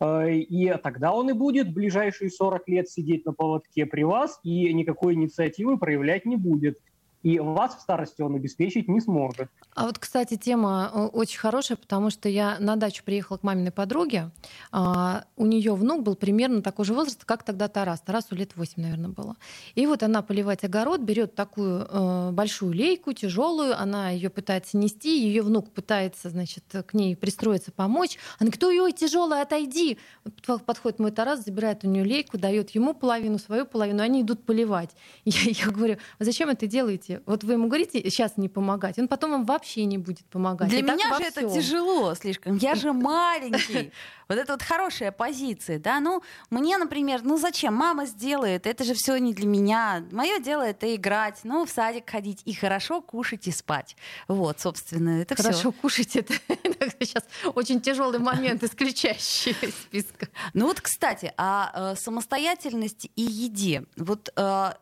Э, 0.00 0.32
и 0.32 0.72
тогда 0.82 1.12
он 1.12 1.28
и 1.28 1.32
будет 1.32 1.74
ближайшие 1.74 2.30
40 2.30 2.68
лет 2.68 2.88
сидеть 2.88 3.26
на 3.26 3.32
поводке 3.32 3.84
при 3.84 4.02
вас 4.02 4.38
и 4.44 4.72
никакой 4.72 5.14
инициативы 5.14 5.78
проявлять 5.78 6.24
не 6.24 6.36
будет 6.36 6.78
и 7.22 7.38
вас 7.38 7.76
в 7.76 7.80
старости 7.80 8.22
он 8.22 8.36
обеспечить 8.36 8.88
не 8.88 9.00
сможет. 9.00 9.48
А 9.74 9.86
вот, 9.86 9.98
кстати, 9.98 10.36
тема 10.36 10.90
э, 10.94 10.98
очень 11.06 11.38
хорошая, 11.38 11.76
потому 11.76 12.10
что 12.10 12.28
я 12.28 12.56
на 12.60 12.76
дачу 12.76 13.02
приехала 13.04 13.36
к 13.36 13.42
маминой 13.42 13.72
подруге. 13.72 14.30
А, 14.72 15.24
у 15.36 15.44
нее 15.44 15.74
внук 15.74 16.02
был 16.02 16.14
примерно 16.14 16.62
такой 16.62 16.84
же 16.84 16.94
возраст, 16.94 17.24
как 17.24 17.42
тогда 17.42 17.68
Тарас. 17.68 18.00
Тарасу 18.00 18.34
лет 18.34 18.56
8, 18.56 18.80
наверное, 18.80 19.10
было. 19.10 19.36
И 19.74 19.86
вот 19.86 20.02
она 20.02 20.22
поливать 20.22 20.64
огород, 20.64 21.00
берет 21.00 21.34
такую 21.34 21.86
э, 21.88 22.30
большую 22.32 22.72
лейку, 22.72 23.12
тяжелую, 23.12 23.78
она 23.78 24.10
ее 24.10 24.30
пытается 24.30 24.76
нести, 24.76 25.20
ее 25.20 25.42
внук 25.42 25.72
пытается, 25.72 26.30
значит, 26.30 26.64
к 26.86 26.94
ней 26.94 27.16
пристроиться, 27.16 27.72
помочь. 27.72 28.18
Она 28.38 28.50
говорит, 28.50 28.64
ой, 28.64 28.80
ой, 28.80 28.92
тяжелая, 28.92 29.42
отойди. 29.42 29.98
Подходит 30.64 30.98
мой 31.00 31.10
Тарас, 31.10 31.44
забирает 31.44 31.84
у 31.84 31.88
нее 31.88 32.04
лейку, 32.04 32.38
дает 32.38 32.70
ему 32.70 32.94
половину, 32.94 33.38
свою 33.38 33.66
половину, 33.66 34.02
они 34.02 34.22
идут 34.22 34.44
поливать. 34.44 34.90
Я, 35.24 35.50
я 35.50 35.70
говорю, 35.70 35.96
«А 36.18 36.24
зачем 36.24 36.48
это 36.48 36.66
делаете? 36.66 37.05
Вот 37.26 37.44
вы 37.44 37.54
ему 37.54 37.68
говорите 37.68 38.02
сейчас 38.10 38.36
не 38.36 38.48
помогать, 38.48 38.98
он 38.98 39.08
потом 39.08 39.32
вам 39.32 39.44
вообще 39.44 39.84
не 39.84 39.98
будет 39.98 40.26
помогать. 40.26 40.68
Для 40.68 40.80
И 40.80 40.82
меня 40.82 41.16
же 41.16 41.24
это 41.24 41.48
тяжело 41.48 42.14
слишком. 42.14 42.56
Я 42.56 42.74
же 42.74 42.92
маленький. 43.06 43.92
Вот 44.28 44.38
это 44.38 44.54
вот 44.54 44.62
хорошая 44.62 45.12
позиция, 45.12 45.78
да. 45.78 46.00
Ну, 46.00 46.22
мне, 46.50 46.78
например, 46.78 47.20
ну 47.22 47.38
зачем? 47.38 47.74
Мама 47.74 48.06
сделает, 48.06 48.66
это 48.66 48.82
же 48.82 48.94
все 48.94 49.16
не 49.18 49.32
для 49.32 49.46
меня. 49.46 50.04
Мое 50.10 50.40
дело 50.40 50.62
это 50.62 50.92
играть, 50.94 51.40
ну, 51.44 51.64
в 51.64 51.70
садик 51.70 52.10
ходить 52.10 52.42
и 52.44 52.52
хорошо 52.52 53.00
кушать 53.00 53.46
и 53.46 53.52
спать. 53.52 53.96
Вот, 54.26 54.60
собственно, 54.60 55.20
это 55.20 55.34
все. 55.34 55.44
Хорошо 55.44 55.72
кушать, 55.72 56.16
это 56.16 56.34
сейчас 57.00 57.24
очень 57.54 57.80
тяжелый 57.80 58.18
момент, 58.18 58.64
исключающий 58.64 59.56
из 59.62 59.74
списка. 59.74 60.28
Ну 60.54 60.66
вот, 60.66 60.80
кстати, 60.80 61.32
о 61.36 61.92
э, 61.92 61.96
самостоятельности 61.96 63.10
и 63.14 63.22
еде. 63.22 63.84
Вот 63.96 64.32
э, 64.36 64.72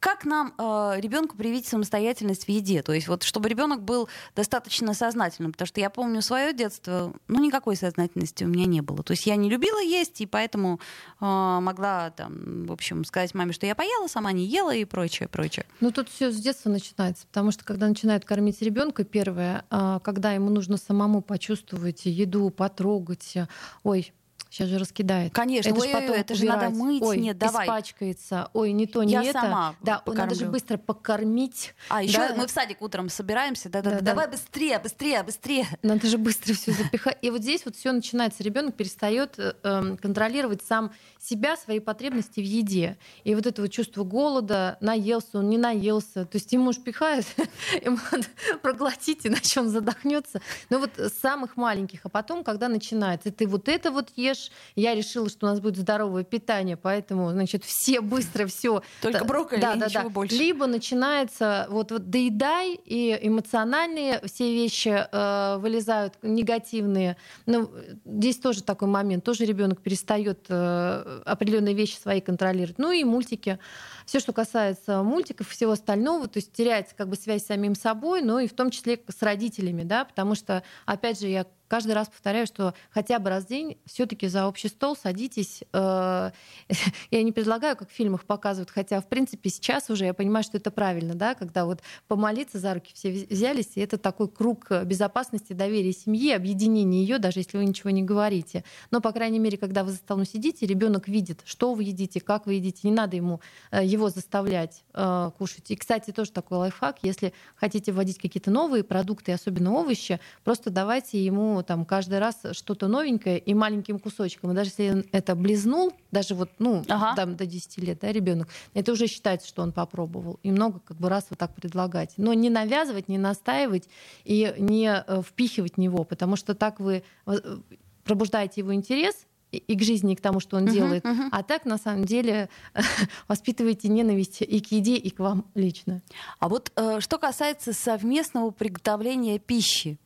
как 0.00 0.24
нам 0.24 0.54
э, 0.58 1.00
ребенку 1.00 1.36
привить 1.36 1.66
самостоятельность 1.66 2.44
в 2.44 2.48
еде? 2.48 2.82
То 2.82 2.92
есть 2.92 3.08
вот 3.08 3.22
чтобы 3.22 3.48
ребенок 3.48 3.82
был 3.82 4.08
достаточно 4.34 4.94
сознательным, 4.94 5.52
потому 5.52 5.66
что 5.66 5.80
я 5.80 5.90
помню 5.90 6.22
свое 6.22 6.52
детство, 6.52 7.12
ну 7.28 7.44
никакой 7.44 7.76
сознательности 7.76 8.44
у 8.44 8.48
меня 8.48 8.66
не 8.66 8.80
было. 8.82 9.02
То 9.02 9.12
есть 9.12 9.26
я 9.26 9.36
не 9.36 9.48
любила 9.50 9.80
есть, 9.80 10.20
и 10.20 10.26
поэтому 10.26 10.80
э, 11.20 11.24
могла 11.24 12.10
там, 12.10 12.66
в 12.66 12.72
общем, 12.72 13.04
сказать 13.04 13.34
маме, 13.34 13.52
что 13.52 13.66
я 13.66 13.74
поела, 13.74 14.06
сама 14.06 14.32
не 14.32 14.44
ела 14.44 14.74
и 14.74 14.84
прочее, 14.84 15.28
прочее. 15.28 15.66
Ну 15.80 15.90
тут 15.90 16.08
все 16.08 16.30
с 16.30 16.36
детства 16.36 16.70
начинается, 16.70 17.26
потому 17.26 17.50
что 17.50 17.64
когда 17.64 17.88
начинают 17.88 18.24
кормить 18.24 18.60
ребенка, 18.62 19.04
первое, 19.04 19.64
э, 19.70 20.00
когда 20.02 20.32
ему 20.32 20.50
нужно 20.50 20.76
самому 20.76 21.22
почувствовать 21.22 22.02
еду, 22.04 22.50
потрогать, 22.50 23.36
ой, 23.82 24.12
Сейчас 24.56 24.70
же 24.70 24.78
раскидает. 24.78 25.34
Конечно, 25.34 25.68
это, 25.68 25.78
ой, 25.78 25.86
же, 25.86 25.92
потом 25.92 26.16
это 26.16 26.34
же 26.34 26.46
надо 26.46 26.70
мыть, 26.70 27.02
ой, 27.02 27.18
нет, 27.18 27.36
давай. 27.36 27.66
испачкается, 27.66 28.48
ой, 28.54 28.72
не 28.72 28.86
то, 28.86 29.02
не 29.02 29.12
Я 29.12 29.22
это. 29.22 29.32
Сама 29.32 29.74
да, 29.82 29.98
покормлю. 29.98 30.22
надо 30.22 30.34
же 30.34 30.46
быстро 30.46 30.78
покормить. 30.78 31.74
А 31.90 32.02
еще 32.02 32.16
да. 32.16 32.34
мы 32.34 32.46
в 32.46 32.50
садик 32.50 32.80
утром 32.80 33.10
собираемся, 33.10 33.68
да, 33.68 33.82
да, 33.82 33.90
да, 33.90 34.00
давай 34.00 34.30
быстрее, 34.30 34.78
быстрее, 34.78 35.22
быстрее. 35.24 35.66
Надо 35.82 36.06
же 36.06 36.16
быстро 36.16 36.54
все 36.54 36.72
запихать. 36.72 37.18
И 37.20 37.28
вот 37.28 37.42
здесь 37.42 37.66
вот 37.66 37.76
все 37.76 37.92
начинается. 37.92 38.42
Ребенок 38.42 38.76
перестает 38.76 39.34
э, 39.36 39.96
контролировать 40.00 40.62
сам 40.66 40.90
себя, 41.20 41.58
свои 41.58 41.78
потребности 41.78 42.40
в 42.40 42.44
еде. 42.44 42.96
И 43.24 43.34
вот 43.34 43.46
это 43.46 43.60
вот 43.60 43.70
чувство 43.70 44.04
голода, 44.04 44.78
наелся 44.80 45.38
он, 45.38 45.50
не 45.50 45.58
наелся. 45.58 46.24
То 46.24 46.38
есть 46.38 46.50
ему 46.52 46.70
уж 46.70 46.78
пихают, 46.78 47.26
ему 47.84 47.98
надо 48.10 48.26
проглотить, 48.62 49.26
иначе 49.26 49.60
он 49.60 49.68
задохнется. 49.68 50.40
Но 50.70 50.78
вот 50.78 50.92
с 50.96 51.12
самых 51.20 51.58
маленьких. 51.58 52.00
А 52.04 52.08
потом, 52.08 52.42
когда 52.42 52.68
начинается, 52.68 53.30
ты 53.30 53.46
вот 53.46 53.68
это 53.68 53.90
вот 53.90 54.10
ешь, 54.16 54.45
я 54.74 54.94
решила, 54.94 55.28
что 55.28 55.46
у 55.46 55.50
нас 55.50 55.60
будет 55.60 55.76
здоровое 55.76 56.24
питание, 56.24 56.76
поэтому, 56.76 57.30
значит, 57.30 57.64
все 57.64 58.00
быстро 58.00 58.46
все. 58.46 58.82
Только 59.02 59.24
брокколи, 59.24 59.60
да, 59.60 59.76
да, 59.76 59.88
да. 59.88 60.08
больше. 60.08 60.36
Либо 60.36 60.66
начинается 60.66 61.66
вот, 61.70 61.92
вот 61.92 62.10
доедай, 62.10 62.74
и 62.74 63.18
эмоциональные 63.22 64.20
все 64.24 64.52
вещи 64.52 65.06
э, 65.10 65.58
вылезают 65.58 66.14
негативные. 66.22 67.16
Ну, 67.46 67.70
здесь 68.04 68.38
тоже 68.38 68.62
такой 68.62 68.88
момент. 68.88 69.24
Тоже 69.24 69.44
ребенок 69.44 69.82
перестает 69.82 70.46
э, 70.48 71.22
определенные 71.24 71.74
вещи 71.74 71.96
свои 71.96 72.20
контролировать. 72.20 72.78
Ну 72.78 72.92
и 72.92 73.04
мультики. 73.04 73.58
Все, 74.04 74.20
что 74.20 74.32
касается 74.32 75.02
мультиков, 75.02 75.48
всего 75.48 75.72
остального, 75.72 76.28
то 76.28 76.38
есть 76.38 76.52
теряется 76.52 76.94
как 76.94 77.08
бы 77.08 77.16
связь 77.16 77.42
с 77.42 77.46
самим 77.46 77.74
собой, 77.74 78.22
но 78.22 78.38
и 78.40 78.46
в 78.46 78.52
том 78.54 78.70
числе 78.70 79.00
с 79.08 79.22
родителями, 79.22 79.82
да, 79.82 80.04
потому 80.04 80.34
что, 80.34 80.62
опять 80.84 81.20
же, 81.20 81.26
я 81.26 81.46
каждый 81.68 81.92
раз 81.92 82.08
повторяю, 82.08 82.46
что 82.46 82.74
хотя 82.90 83.18
бы 83.18 83.30
раз 83.30 83.44
в 83.44 83.48
день 83.48 83.78
все-таки 83.86 84.28
за 84.28 84.46
общий 84.46 84.68
стол 84.68 84.96
садитесь. 84.96 85.62
Э, 85.72 86.30
я 87.10 87.22
не 87.22 87.32
предлагаю, 87.32 87.76
как 87.76 87.90
в 87.90 87.92
фильмах 87.92 88.24
показывают, 88.24 88.70
хотя, 88.70 89.00
в 89.00 89.08
принципе, 89.08 89.50
сейчас 89.50 89.90
уже 89.90 90.04
я 90.04 90.14
понимаю, 90.14 90.44
что 90.44 90.56
это 90.56 90.70
правильно, 90.70 91.14
да, 91.14 91.34
когда 91.34 91.64
вот 91.64 91.80
помолиться 92.08 92.58
за 92.58 92.74
руки 92.74 92.92
все 92.94 93.10
взялись, 93.10 93.72
и 93.74 93.80
это 93.80 93.98
такой 93.98 94.28
круг 94.28 94.70
безопасности, 94.84 95.52
доверия 95.52 95.92
семьи, 95.92 96.32
объединения 96.32 97.00
ее, 97.00 97.18
даже 97.18 97.40
если 97.40 97.56
вы 97.56 97.64
ничего 97.64 97.90
не 97.90 98.02
говорите. 98.02 98.64
Но, 98.90 99.00
по 99.00 99.12
крайней 99.12 99.38
мере, 99.38 99.58
когда 99.58 99.84
вы 99.84 99.90
за 99.92 99.98
столом 99.98 100.24
сидите, 100.24 100.66
ребенок 100.66 101.08
видит, 101.08 101.40
что 101.44 101.74
вы 101.74 101.84
едите, 101.84 102.20
как 102.20 102.46
вы 102.46 102.54
едите, 102.54 102.80
не 102.84 102.92
надо 102.92 103.16
ему 103.16 103.40
э, 103.70 103.84
его 103.84 104.08
заставлять 104.08 104.84
э, 104.94 105.30
кушать. 105.38 105.70
И, 105.70 105.76
кстати, 105.76 106.10
тоже 106.10 106.32
такой 106.32 106.58
лайфхак, 106.58 106.98
если 107.02 107.32
хотите 107.54 107.92
вводить 107.92 108.18
какие-то 108.18 108.50
новые 108.50 108.84
продукты, 108.84 109.32
особенно 109.32 109.72
овощи, 109.72 110.20
просто 110.44 110.70
давайте 110.70 111.22
ему 111.24 111.55
там 111.62 111.84
каждый 111.84 112.18
раз 112.18 112.36
что-то 112.52 112.88
новенькое 112.88 113.38
и 113.38 113.54
маленьким 113.54 113.98
кусочком. 113.98 114.52
И 114.52 114.54
даже 114.54 114.70
если 114.70 114.90
он 114.90 115.04
это 115.12 115.34
близнул, 115.34 115.92
даже 116.10 116.34
вот, 116.34 116.50
ну, 116.58 116.84
ага. 116.88 117.14
там 117.16 117.36
до 117.36 117.46
10 117.46 117.78
лет, 117.78 117.98
да, 118.00 118.12
ребенок, 118.12 118.48
это 118.74 118.92
уже 118.92 119.06
считается, 119.06 119.48
что 119.48 119.62
он 119.62 119.72
попробовал. 119.72 120.38
И 120.42 120.50
много 120.50 120.80
как 120.80 120.98
бы 120.98 121.08
раз 121.08 121.26
вот 121.30 121.38
так 121.38 121.54
предлагать. 121.54 122.14
Но 122.16 122.32
не 122.32 122.50
навязывать, 122.50 123.08
не 123.08 123.18
настаивать 123.18 123.88
и 124.24 124.54
не 124.58 125.04
э, 125.06 125.22
впихивать 125.22 125.74
в 125.74 125.78
него, 125.78 126.04
потому 126.04 126.36
что 126.36 126.54
так 126.54 126.80
вы 126.80 127.02
э, 127.26 127.58
пробуждаете 128.04 128.60
его 128.60 128.74
интерес, 128.74 129.26
и 129.52 129.76
к 129.76 129.82
жизни, 129.82 130.12
и 130.12 130.16
к 130.16 130.20
тому, 130.20 130.40
что 130.40 130.56
он 130.56 130.64
uh-huh, 130.64 130.72
делает. 130.72 131.04
Uh-huh. 131.04 131.28
А 131.30 131.42
так, 131.42 131.64
на 131.64 131.78
самом 131.78 132.04
деле, 132.04 132.48
воспитываете 133.28 133.88
ненависть 133.88 134.42
и 134.42 134.60
к 134.60 134.72
еде, 134.72 134.96
и 134.96 135.10
к 135.10 135.20
вам 135.20 135.46
лично. 135.54 136.02
А 136.38 136.48
вот 136.48 136.72
э, 136.76 137.00
что 137.00 137.18
касается 137.18 137.72
совместного 137.72 138.50
приготовления 138.50 139.38
пищи, 139.38 139.98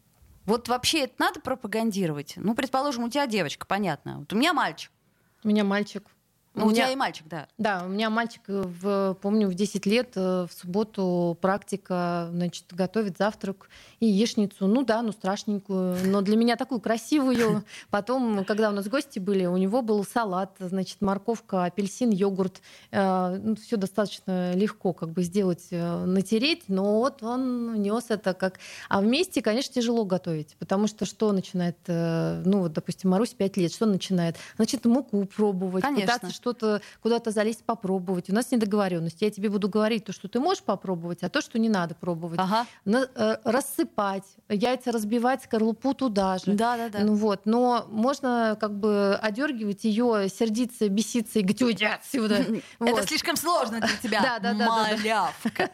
вот 0.50 0.68
вообще 0.68 1.04
это 1.04 1.14
надо 1.18 1.40
пропагандировать? 1.40 2.34
Ну, 2.36 2.54
предположим, 2.54 3.04
у 3.04 3.08
тебя 3.08 3.26
девочка, 3.26 3.66
понятно. 3.66 4.18
Вот 4.18 4.32
у 4.32 4.36
меня 4.36 4.52
мальчик. 4.52 4.90
У 5.44 5.48
меня 5.48 5.64
мальчик. 5.64 6.04
Ну, 6.54 6.66
у, 6.66 6.68
у 6.68 6.72
тебя 6.72 6.90
и 6.90 6.96
мальчик, 6.96 7.26
да. 7.28 7.46
Да, 7.58 7.84
у 7.84 7.88
меня 7.88 8.10
мальчик, 8.10 8.42
э, 8.48 8.64
в, 8.66 9.16
помню, 9.22 9.46
в 9.46 9.54
10 9.54 9.86
лет 9.86 10.10
э, 10.16 10.46
в 10.50 10.52
субботу 10.52 11.38
практика, 11.40 12.28
значит, 12.32 12.64
готовит 12.72 13.18
завтрак 13.18 13.68
и 14.00 14.06
яичницу. 14.06 14.66
Ну 14.66 14.82
да, 14.82 15.00
ну 15.02 15.12
страшненькую, 15.12 15.96
но 16.06 16.22
для 16.22 16.36
меня 16.36 16.56
такую 16.56 16.80
красивую. 16.80 17.64
Потом, 17.90 18.44
когда 18.44 18.70
у 18.70 18.72
нас 18.72 18.88
гости 18.88 19.20
были, 19.20 19.46
у 19.46 19.56
него 19.56 19.80
был 19.82 20.04
салат, 20.04 20.56
значит, 20.58 21.00
морковка, 21.00 21.66
апельсин, 21.66 22.10
йогурт. 22.10 22.60
Э, 22.90 23.38
ну, 23.40 23.54
все 23.54 23.76
достаточно 23.76 24.52
легко 24.54 24.92
как 24.92 25.10
бы 25.10 25.22
сделать, 25.22 25.68
натереть, 25.70 26.64
но 26.66 26.98
вот 26.98 27.22
он 27.22 27.80
нес 27.80 28.06
это 28.08 28.34
как... 28.34 28.58
А 28.88 29.00
вместе, 29.00 29.40
конечно, 29.40 29.72
тяжело 29.72 30.04
готовить, 30.04 30.56
потому 30.58 30.88
что 30.88 31.04
что 31.04 31.30
начинает, 31.30 31.76
ну 31.86 32.60
вот, 32.60 32.72
допустим, 32.72 33.10
Марусь 33.10 33.34
5 33.34 33.56
лет, 33.56 33.72
что 33.72 33.86
начинает? 33.86 34.36
Значит, 34.56 34.84
муку 34.84 35.24
пробовать, 35.26 35.84
конечно. 35.84 36.14
пытаться 36.14 36.39
что-то 36.40 36.80
куда-то 37.02 37.30
залезть, 37.30 37.64
попробовать. 37.64 38.30
У 38.30 38.34
нас 38.34 38.50
недоговоренность. 38.50 39.20
Я 39.20 39.30
тебе 39.30 39.50
буду 39.50 39.68
говорить 39.68 40.04
то, 40.04 40.12
что 40.12 40.28
ты 40.28 40.40
можешь 40.40 40.62
попробовать, 40.62 41.22
а 41.22 41.28
то, 41.28 41.40
что 41.40 41.58
не 41.58 41.68
надо 41.68 41.94
пробовать. 41.94 42.38
Ага. 42.40 42.66
На, 42.84 43.06
э, 43.14 43.36
рассыпать, 43.44 44.24
яйца 44.48 44.92
разбивать, 44.92 45.44
скорлупу 45.44 45.94
туда 45.94 46.38
же. 46.38 46.52
Да, 46.52 46.76
да, 46.76 46.88
да. 46.88 47.00
Ну 47.00 47.14
вот, 47.14 47.42
но 47.44 47.86
можно 47.90 48.56
как 48.58 48.78
бы 48.78 49.14
одергивать 49.20 49.84
ее, 49.84 50.28
сердиться, 50.28 50.88
беситься 50.88 51.40
и 51.40 51.42
говорить, 51.42 51.62
уйди 51.62 51.84
отсюда. 51.84 52.44
Это 52.80 53.06
слишком 53.06 53.36
сложно 53.36 53.80
для 53.80 53.96
тебя. 54.02 54.20
Да, 54.30 54.38
да, 54.38 54.54
да. 54.54 54.66
Малявка. 54.66 55.70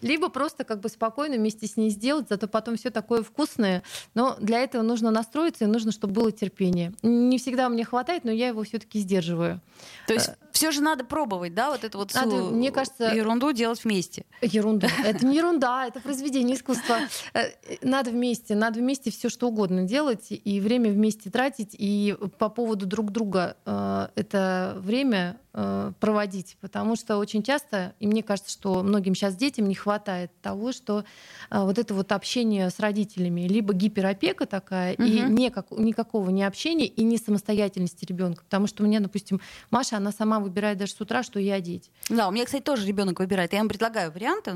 Либо 0.00 0.28
просто 0.28 0.64
как 0.64 0.80
бы 0.80 0.88
спокойно 0.88 1.36
вместе 1.36 1.66
с 1.66 1.76
ней 1.76 1.90
сделать, 1.90 2.26
зато 2.28 2.48
потом 2.48 2.76
все 2.76 2.90
такое 2.90 3.22
вкусное. 3.22 3.82
Но 4.14 4.36
для 4.40 4.60
этого 4.60 4.82
нужно 4.82 5.10
настроиться 5.10 5.64
и 5.64 5.68
нужно, 5.68 5.92
чтобы 5.92 6.14
было 6.14 6.32
терпение. 6.32 6.92
Не 7.02 7.38
всегда 7.38 7.68
мне 7.68 7.84
хватает, 7.84 8.24
но 8.24 8.30
я 8.30 8.48
его 8.48 8.62
все-таки 8.64 8.98
сдерживаю. 9.00 9.60
То 10.06 10.14
есть 10.14 10.30
все 10.58 10.72
же 10.72 10.80
надо 10.80 11.04
пробовать, 11.04 11.54
да, 11.54 11.70
вот 11.70 11.84
эту 11.84 11.98
вот 11.98 12.12
надо, 12.14 12.34
мне 12.34 12.72
кажется, 12.72 13.14
ерунду 13.14 13.52
делать 13.52 13.84
вместе. 13.84 14.24
Ерунда. 14.42 14.88
Это 15.04 15.24
не 15.24 15.36
ерунда, 15.36 15.86
это 15.86 16.00
произведение 16.00 16.56
искусства. 16.56 16.96
Э, 17.32 17.50
надо 17.82 18.10
вместе, 18.10 18.56
надо 18.56 18.80
вместе 18.80 19.12
все 19.12 19.28
что 19.28 19.46
угодно 19.48 19.84
делать 19.84 20.26
и 20.30 20.60
время 20.60 20.90
вместе 20.90 21.30
тратить. 21.30 21.76
И 21.78 22.16
по 22.38 22.48
поводу 22.48 22.86
друг 22.86 23.12
друга 23.12 23.56
э, 23.64 24.08
это 24.16 24.76
время 24.80 25.38
э, 25.54 25.92
проводить, 26.00 26.56
потому 26.60 26.96
что 26.96 27.18
очень 27.18 27.44
часто, 27.44 27.94
и 28.00 28.08
мне 28.08 28.24
кажется, 28.24 28.50
что 28.50 28.82
многим 28.82 29.14
сейчас 29.14 29.36
детям 29.36 29.68
не 29.68 29.76
хватает 29.76 30.32
того, 30.42 30.72
что 30.72 31.04
вот 31.50 31.78
это 31.78 31.94
вот 31.94 32.10
общение 32.10 32.70
с 32.70 32.80
родителями, 32.80 33.42
либо 33.42 33.72
гиперопека 33.74 34.46
такая, 34.46 34.94
угу. 34.94 35.04
и 35.04 35.20
никак, 35.20 35.70
никакого 35.70 36.30
не 36.30 36.42
общения, 36.42 36.86
и 36.86 37.04
не 37.04 37.16
самостоятельности 37.16 38.04
ребенка. 38.04 38.42
Потому 38.42 38.66
что 38.66 38.82
у 38.82 38.86
меня, 38.86 38.98
допустим, 38.98 39.40
Маша, 39.70 39.96
она 39.96 40.10
сама 40.10 40.40
выбирает 40.48 40.78
даже 40.78 40.92
с 40.92 41.00
утра, 41.00 41.22
что 41.22 41.38
ей 41.38 41.54
одеть. 41.54 41.90
Да, 42.08 42.28
у 42.28 42.30
меня, 42.30 42.44
кстати, 42.44 42.62
тоже 42.62 42.86
ребенок 42.86 43.20
выбирает. 43.20 43.52
Я 43.52 43.60
ему 43.60 43.68
предлагаю 43.68 44.10
варианты. 44.10 44.54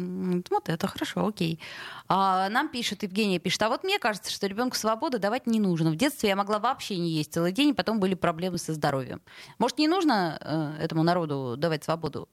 Вот 0.51 0.69
это 0.69 0.87
хорошо, 0.87 1.27
окей. 1.27 1.61
А 2.09 2.49
нам 2.49 2.69
пишет, 2.69 3.03
Евгения 3.03 3.39
пишет, 3.39 3.63
а 3.63 3.69
вот 3.69 3.85
мне 3.85 3.99
кажется, 3.99 4.31
что 4.31 4.47
ребенку 4.47 4.77
свободу 4.77 5.19
давать 5.19 5.47
не 5.47 5.61
нужно. 5.61 5.91
В 5.91 5.97
детстве 5.97 6.31
я 6.31 6.37
могла 6.37 6.59
вообще 6.59 6.97
не 6.99 7.11
есть 7.11 7.33
целый 7.33 7.53
день, 7.53 7.71
и 7.71 7.73
потом 7.73 8.01
были 8.01 8.15
проблемы 8.15 8.59
со 8.59 8.73
здоровьем. 8.73 9.21
Может, 9.59 9.79
не 9.79 9.89
нужно 9.89 10.39
э, 10.41 10.85
этому 10.85 11.03
народу 11.03 11.57
давать 11.57 11.85
свободу? 11.85 12.29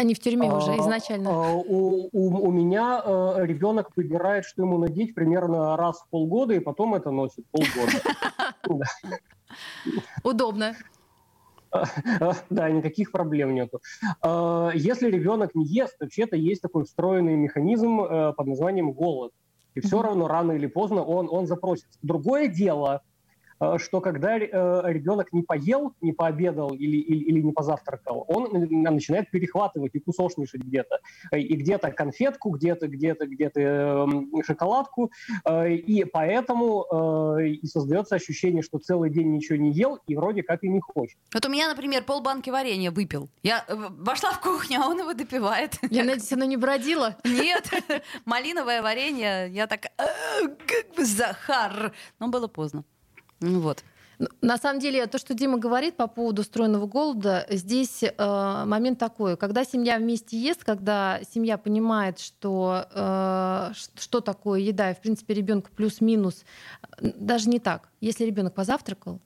Они 0.00 0.14
в 0.14 0.18
тюрьме 0.18 0.48
а, 0.48 0.56
уже 0.56 0.78
изначально. 0.78 1.30
А, 1.30 1.52
у, 1.52 2.08
у, 2.10 2.48
у 2.48 2.50
меня 2.50 3.02
э, 3.04 3.44
ребенок 3.44 3.90
выбирает, 3.96 4.46
что 4.46 4.62
ему 4.62 4.78
надеть 4.78 5.14
примерно 5.14 5.76
раз 5.76 6.00
в 6.00 6.08
полгода, 6.08 6.54
и 6.54 6.58
потом 6.58 6.94
это 6.94 7.10
носит 7.10 7.44
полгода. 7.50 7.92
Удобно. 10.24 10.74
Да, 12.50 12.70
никаких 12.70 13.12
проблем 13.12 13.54
нету. 13.54 13.80
А, 14.22 14.70
если 14.74 15.10
ребенок 15.10 15.54
не 15.54 15.66
ест, 15.66 15.96
вообще-то 16.00 16.36
есть 16.36 16.62
такой 16.62 16.84
встроенный 16.84 17.36
механизм 17.36 18.00
э, 18.00 18.32
под 18.32 18.46
названием 18.46 18.92
голод. 18.92 19.32
И 19.74 19.80
все 19.80 20.02
равно 20.02 20.26
рано 20.26 20.52
или 20.52 20.66
поздно 20.66 21.04
он, 21.04 21.28
он 21.30 21.46
запросится. 21.46 21.98
Другое 22.02 22.48
дело, 22.48 23.02
что 23.78 24.00
когда 24.00 24.38
э, 24.38 24.42
ребенок 24.92 25.32
не 25.32 25.42
поел, 25.42 25.94
не 26.00 26.12
пообедал 26.12 26.74
или, 26.74 26.96
или, 26.96 27.24
или 27.24 27.40
не 27.40 27.52
позавтракал, 27.52 28.24
он 28.28 28.48
начинает 28.70 29.30
перехватывать 29.30 29.94
и 29.94 30.00
кусошничать 30.00 30.62
где-то. 30.62 31.00
И 31.36 31.56
где-то 31.56 31.90
конфетку, 31.90 32.50
где-то, 32.50 32.88
где-то, 32.88 33.26
где-то 33.26 33.60
эм, 33.60 34.42
шоколадку. 34.44 35.10
И 35.68 36.06
поэтому 36.10 37.38
и 37.40 37.66
создается 37.66 38.14
ощущение, 38.14 38.62
что 38.62 38.78
целый 38.78 39.10
день 39.10 39.32
ничего 39.32 39.56
не 39.56 39.72
ел 39.72 39.98
и 40.06 40.16
вроде 40.16 40.42
как 40.42 40.62
и 40.64 40.68
не 40.68 40.80
хочет. 40.80 41.18
Вот 41.32 41.44
у 41.46 41.48
меня, 41.48 41.68
например, 41.68 42.04
полбанки 42.04 42.50
варенья 42.50 42.90
выпил. 42.90 43.28
Я 43.42 43.64
вошла 43.68 44.32
в 44.32 44.40
кухню, 44.40 44.80
а 44.82 44.88
он 44.88 44.98
его 45.00 45.12
допивает. 45.12 45.78
Я 45.90 46.04
надеюсь, 46.04 46.32
оно 46.32 46.44
не 46.44 46.56
бродило? 46.56 47.16
Нет, 47.24 47.70
малиновое 48.24 48.82
варенье. 48.82 49.48
Я 49.50 49.66
так, 49.66 49.88
как 49.96 50.96
бы 50.96 51.04
Захар. 51.04 51.92
Но 52.18 52.28
было 52.28 52.48
поздно. 52.48 52.84
Ну 53.40 53.60
вот. 53.60 53.84
Ну, 54.20 54.28
на 54.42 54.58
самом 54.58 54.80
деле, 54.80 55.06
то, 55.06 55.16
что 55.16 55.32
Дима 55.32 55.56
говорит 55.56 55.96
по 55.96 56.06
поводу 56.06 56.42
устроенного 56.42 56.86
голода, 56.86 57.46
здесь 57.48 58.02
э, 58.02 58.64
момент 58.66 58.98
такой. 58.98 59.38
Когда 59.38 59.64
семья 59.64 59.96
вместе 59.96 60.38
ест, 60.38 60.62
когда 60.62 61.20
семья 61.32 61.56
понимает, 61.56 62.18
что, 62.18 62.86
э, 62.94 63.72
что 63.98 64.20
такое 64.20 64.60
еда, 64.60 64.90
и, 64.90 64.94
в 64.94 65.00
принципе, 65.00 65.32
ребенку 65.32 65.70
плюс-минус, 65.74 66.44
даже 67.00 67.48
не 67.48 67.60
так. 67.60 67.88
Если 68.02 68.26
ребенок 68.26 68.54
позавтракал, 68.54 69.20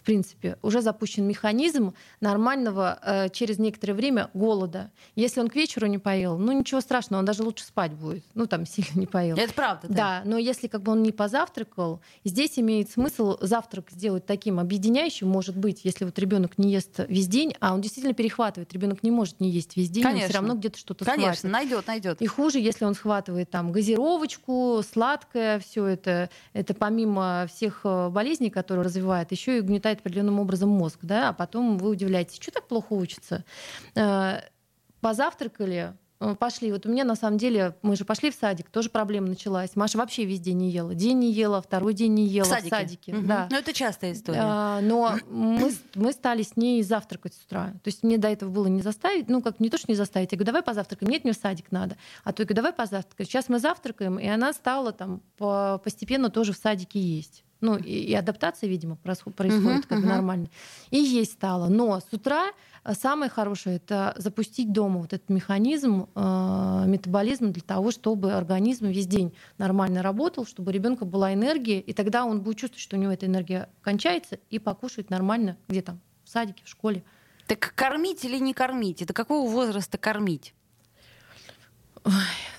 в 0.00 0.02
принципе, 0.02 0.56
уже 0.62 0.80
запущен 0.80 1.26
механизм 1.26 1.92
нормального 2.20 2.98
э, 3.02 3.28
через 3.28 3.58
некоторое 3.58 3.92
время 3.92 4.30
голода. 4.32 4.90
Если 5.14 5.40
он 5.40 5.48
к 5.48 5.54
вечеру 5.54 5.86
не 5.88 5.98
поел, 5.98 6.38
ну 6.38 6.52
ничего 6.52 6.80
страшного, 6.80 7.20
он 7.20 7.26
даже 7.26 7.42
лучше 7.42 7.64
спать 7.64 7.92
будет. 7.92 8.24
Ну 8.34 8.46
там 8.46 8.64
сильно 8.70 8.98
не 8.98 9.06
поел. 9.06 9.36
Это 9.36 9.52
правда. 9.52 9.88
Да. 9.88 9.94
да, 9.94 10.22
но 10.24 10.38
если 10.38 10.68
как 10.68 10.82
бы 10.82 10.92
он 10.92 11.02
не 11.02 11.12
позавтракал, 11.12 12.00
здесь 12.24 12.58
имеет 12.58 12.90
смысл 12.90 13.36
завтрак 13.42 13.90
сделать 13.90 14.24
таким 14.24 14.58
объединяющим, 14.58 15.28
может 15.28 15.54
быть, 15.54 15.84
если 15.84 16.06
вот 16.06 16.18
ребенок 16.18 16.56
не 16.56 16.72
ест 16.72 17.00
весь 17.06 17.28
день, 17.28 17.54
а 17.60 17.74
он 17.74 17.82
действительно 17.82 18.14
перехватывает, 18.14 18.72
ребенок 18.72 19.02
не 19.02 19.10
может 19.10 19.38
не 19.40 19.50
есть 19.50 19.76
весь 19.76 19.90
день, 19.90 20.02
Конечно. 20.02 20.24
он 20.24 20.30
все 20.30 20.38
равно 20.38 20.54
где-то 20.54 20.78
что-то 20.78 21.04
Конечно, 21.04 21.50
найдет, 21.50 21.86
найдет. 21.86 22.22
И 22.22 22.26
хуже, 22.26 22.58
если 22.58 22.86
он 22.86 22.94
схватывает 22.94 23.50
там 23.50 23.70
газировочку, 23.70 24.82
сладкое, 24.90 25.58
все 25.58 25.84
это, 25.84 26.30
это 26.54 26.72
помимо 26.72 27.46
всех 27.52 27.82
э, 27.84 28.08
болезней, 28.08 28.48
которые 28.48 28.84
развивает, 28.84 29.30
еще 29.32 29.58
и 29.58 29.60
угнетает 29.60 29.89
питает 29.90 30.00
определенным 30.00 30.38
образом 30.38 30.68
мозг, 30.68 31.00
да, 31.02 31.30
а 31.30 31.32
потом 31.32 31.78
вы 31.78 31.90
удивляетесь, 31.90 32.38
что 32.40 32.52
так 32.52 32.68
плохо 32.68 32.92
учится. 32.92 33.44
Э, 33.94 34.40
позавтракали, 35.00 35.94
пошли. 36.38 36.70
Вот 36.70 36.86
у 36.86 36.90
меня 36.90 37.04
на 37.04 37.16
самом 37.16 37.38
деле, 37.38 37.74
мы 37.82 37.96
же 37.96 38.04
пошли 38.04 38.30
в 38.30 38.34
садик, 38.34 38.68
тоже 38.70 38.90
проблема 38.90 39.28
началась. 39.28 39.74
Маша 39.74 39.98
вообще 39.98 40.24
весь 40.24 40.40
день 40.40 40.58
не 40.58 40.70
ела. 40.70 40.94
День 40.94 41.18
не 41.18 41.32
ела, 41.32 41.62
второй 41.62 41.94
день 41.94 42.14
не 42.14 42.26
ела 42.26 42.44
в 42.44 42.48
садике. 42.48 42.68
В 42.68 42.78
садике 42.78 43.12
угу. 43.14 43.26
да. 43.26 43.48
Ну, 43.50 43.56
это 43.56 43.72
частая 43.72 44.12
история. 44.12 44.40
А, 44.42 44.80
но 44.82 45.16
мы, 45.30 45.72
мы 45.94 46.12
стали 46.12 46.42
с 46.42 46.56
ней 46.56 46.82
завтракать 46.82 47.34
с 47.34 47.44
утра. 47.44 47.68
То 47.82 47.88
есть 47.88 48.02
мне 48.02 48.18
до 48.18 48.28
этого 48.28 48.50
было 48.50 48.66
не 48.66 48.82
заставить, 48.82 49.28
ну, 49.28 49.40
как 49.42 49.60
не 49.60 49.70
то, 49.70 49.78
что 49.78 49.90
не 49.90 49.96
заставить. 49.96 50.32
Я 50.32 50.36
говорю, 50.36 50.46
давай 50.46 50.62
позавтракаем. 50.62 51.10
Нет, 51.10 51.24
мне 51.24 51.32
в 51.32 51.36
садик 51.36 51.72
надо. 51.72 51.96
А 52.24 52.32
то 52.32 52.42
я 52.42 52.46
говорю, 52.46 52.56
давай 52.56 52.72
позавтракаем. 52.72 53.26
Сейчас 53.26 53.48
мы 53.48 53.58
завтракаем, 53.58 54.18
и 54.18 54.26
она 54.26 54.52
стала 54.52 54.92
там 54.92 55.22
постепенно 55.38 56.30
тоже 56.30 56.52
в 56.52 56.56
садике 56.56 57.00
есть. 57.00 57.44
Ну, 57.60 57.76
и, 57.76 57.92
и 57.92 58.14
адаптация, 58.14 58.68
видимо, 58.68 58.96
происходит 58.96 59.38
uh-huh, 59.38 59.82
как 59.86 59.98
uh-huh. 59.98 60.06
нормально. 60.06 60.48
И 60.90 60.98
есть 60.98 61.32
стало. 61.32 61.68
Но 61.68 62.00
с 62.00 62.06
утра 62.10 62.46
э, 62.48 62.52
самое 62.92 63.30
хорошее 63.30 63.76
это 63.76 64.14
запустить 64.16 64.72
дома 64.72 65.00
вот 65.00 65.12
этот 65.12 65.28
механизм, 65.28 66.08
э, 66.14 66.84
метаболизм 66.86 67.52
для 67.52 67.62
того, 67.62 67.90
чтобы 67.90 68.32
организм 68.32 68.86
весь 68.86 69.06
день 69.06 69.34
нормально 69.58 70.02
работал, 70.02 70.46
чтобы 70.46 70.70
у 70.70 70.72
ребенка 70.72 71.04
была 71.04 71.34
энергия, 71.34 71.80
и 71.80 71.92
тогда 71.92 72.24
он 72.24 72.40
будет 72.40 72.58
чувствовать, 72.58 72.82
что 72.82 72.96
у 72.96 73.00
него 73.00 73.12
эта 73.12 73.26
энергия 73.26 73.68
кончается, 73.82 74.38
и 74.50 74.58
покушает 74.58 75.10
нормально 75.10 75.56
где 75.68 75.82
там, 75.82 76.00
в 76.24 76.30
садике, 76.30 76.62
в 76.64 76.68
школе. 76.68 77.04
Так 77.46 77.72
кормить 77.74 78.24
или 78.24 78.38
не 78.38 78.54
кормить? 78.54 79.02
Это 79.02 79.12
какого 79.12 79.50
возраста 79.50 79.98
кормить? 79.98 80.54
Ой, 82.04 82.12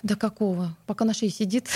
до 0.03 0.15
какого? 0.15 0.75
Пока 0.85 1.05
на 1.05 1.13
шее 1.13 1.31
сидит. 1.31 1.67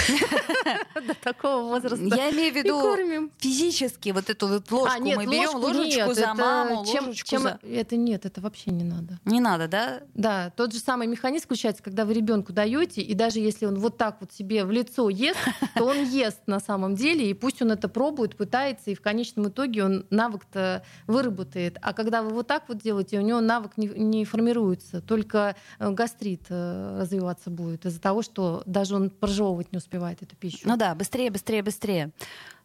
До 0.96 1.14
такого 1.16 1.68
возраста. 1.68 2.04
Я 2.04 2.32
имею 2.32 2.54
в 2.54 2.56
виду 2.56 3.32
физически 3.38 4.10
вот 4.10 4.30
эту 4.30 4.48
вот 4.48 4.72
ложку 4.72 4.96
а, 4.96 5.00
мы 5.00 5.26
берем, 5.26 5.56
ложечку 5.56 6.14
за 6.14 6.34
маму, 6.34 6.84
ложечку 6.84 7.38
за... 7.38 7.60
Это 7.64 7.98
нет, 7.98 8.26
это 8.26 8.42
вообще 8.42 8.72
не 8.72 8.84
надо. 8.84 9.20
Не 9.26 9.40
надо, 9.40 9.68
да? 9.68 10.02
Да, 10.14 10.52
тот 10.56 10.74
же 10.74 10.80
самый 10.80 11.08
механизм 11.08 11.46
включается, 11.46 11.84
когда 11.84 12.06
вы 12.06 12.14
ребенку 12.14 12.54
даете, 12.54 13.02
и 13.02 13.14
даже 13.14 13.40
если 13.40 13.66
он 13.66 13.80
вот 13.80 13.98
так 13.98 14.18
вот 14.20 14.32
себе 14.32 14.64
в 14.64 14.72
лицо 14.72 15.10
ест, 15.10 15.40
то 15.76 15.86
он 15.86 16.04
ест 16.10 16.40
на 16.46 16.60
самом 16.60 16.96
деле, 16.96 17.30
и 17.30 17.34
пусть 17.34 17.62
он 17.62 17.72
это 17.72 17.90
пробует, 17.90 18.36
пытается, 18.38 18.92
и 18.92 18.96
в 18.96 19.02
конечном 19.02 19.50
итоге 19.50 19.84
он 19.84 20.06
навык-то 20.10 20.84
выработает. 21.08 21.78
А 21.82 21.94
когда 21.94 22.22
вы 22.22 22.30
вот 22.30 22.48
так 22.48 22.70
вот 22.70 22.78
делаете, 22.78 23.20
у 23.20 23.22
него 23.22 23.42
навык 23.42 23.72
не, 23.78 24.26
формируется, 24.26 25.02
только 25.02 25.56
э, 25.80 25.92
гастрит 25.92 26.44
э, 26.50 27.00
развиваться 27.00 27.50
будет 27.56 27.86
из-за 27.86 28.00
того, 28.00 28.22
что 28.22 28.62
даже 28.66 28.96
он 28.96 29.10
прожевывать 29.10 29.72
не 29.72 29.78
успевает 29.78 30.22
эту 30.22 30.36
пищу. 30.36 30.60
Ну 30.64 30.78
да, 30.78 30.94
быстрее, 30.94 31.32
быстрее, 31.32 31.64
быстрее. 31.64 32.12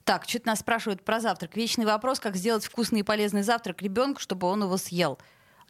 Так, 0.05 0.29
что-то 0.29 0.49
нас 0.49 0.61
спрашивают 0.61 1.03
про 1.03 1.21
завтрак. 1.21 1.57
Вечный 1.57 1.87
вопрос, 1.87 2.21
как 2.21 2.37
сделать 2.37 2.65
вкусный 2.65 3.01
и 3.01 3.03
полезный 3.03 3.43
завтрак 3.43 3.81
ребенку, 3.83 4.21
чтобы 4.21 4.47
он 4.47 4.63
его 4.63 4.77
съел. 4.77 5.19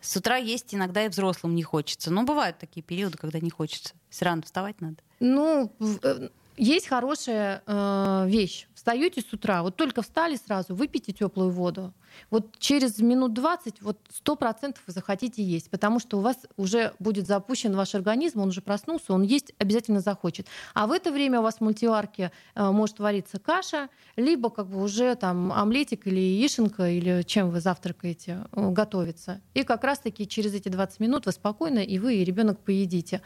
С 0.00 0.16
утра 0.16 0.36
есть 0.36 0.74
иногда 0.74 1.04
и 1.04 1.08
взрослым 1.08 1.54
не 1.54 1.62
хочется. 1.62 2.10
Но 2.10 2.22
бывают 2.22 2.58
такие 2.58 2.82
периоды, 2.82 3.18
когда 3.18 3.38
не 3.38 3.50
хочется. 3.50 3.94
Все 4.08 4.24
рано 4.24 4.42
вставать 4.42 4.80
надо. 4.80 4.96
Ну, 5.18 5.72
э, 6.02 6.28
есть 6.56 6.86
хорошая 6.88 7.62
э, 7.66 8.24
вещь. 8.28 8.66
Встаете 8.80 9.20
с 9.20 9.30
утра, 9.34 9.62
вот 9.62 9.76
только 9.76 10.00
встали 10.00 10.36
сразу, 10.36 10.74
выпейте 10.74 11.12
теплую 11.12 11.50
воду. 11.50 11.92
Вот 12.30 12.58
через 12.58 12.98
минут 12.98 13.34
20 13.34 13.82
вот 13.82 13.98
сто 14.10 14.36
процентов 14.36 14.82
вы 14.86 14.94
захотите 14.94 15.42
есть, 15.42 15.68
потому 15.68 16.00
что 16.00 16.16
у 16.16 16.22
вас 16.22 16.38
уже 16.56 16.94
будет 16.98 17.26
запущен 17.26 17.76
ваш 17.76 17.94
организм, 17.94 18.40
он 18.40 18.48
уже 18.48 18.62
проснулся, 18.62 19.12
он 19.12 19.20
есть 19.20 19.52
обязательно 19.58 20.00
захочет. 20.00 20.46
А 20.72 20.86
в 20.86 20.92
это 20.92 21.12
время 21.12 21.40
у 21.40 21.42
вас 21.42 21.56
в 21.56 21.60
мультиварке 21.60 22.32
э, 22.54 22.70
может 22.70 23.00
вариться 23.00 23.38
каша, 23.38 23.90
либо 24.16 24.48
как 24.48 24.66
бы 24.68 24.82
уже 24.82 25.14
там 25.14 25.52
омлетик 25.52 26.06
или 26.06 26.18
яишенка, 26.18 26.88
или 26.88 27.20
чем 27.20 27.50
вы 27.50 27.60
завтракаете, 27.60 28.46
э, 28.50 28.70
готовится. 28.70 29.42
И 29.52 29.62
как 29.62 29.84
раз-таки 29.84 30.26
через 30.26 30.54
эти 30.54 30.70
20 30.70 31.00
минут 31.00 31.26
вы 31.26 31.32
спокойно, 31.32 31.80
и 31.80 31.98
вы, 31.98 32.14
и 32.14 32.24
ребенок 32.24 32.58
поедите. 32.60 33.20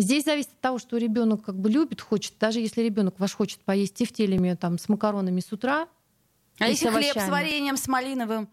Здесь 0.00 0.24
зависит 0.24 0.50
от 0.50 0.60
того, 0.60 0.78
что 0.78 0.96
ребенок 0.96 1.44
как 1.44 1.58
бы 1.58 1.70
любит, 1.70 2.00
хочет. 2.00 2.34
Даже 2.38 2.60
если 2.60 2.82
ребенок 2.82 3.18
ваш 3.18 3.34
хочет 3.34 3.60
поесть 3.60 3.94
тефтелями 3.94 4.54
там, 4.54 4.78
с 4.78 4.88
макаронами 4.88 5.40
с 5.40 5.52
утра, 5.52 5.88
а 6.58 6.68
если 6.68 6.88
хлеб 6.88 7.16
с 7.16 7.28
вареньем, 7.28 7.76
с 7.76 7.88
малиновым? 7.88 8.48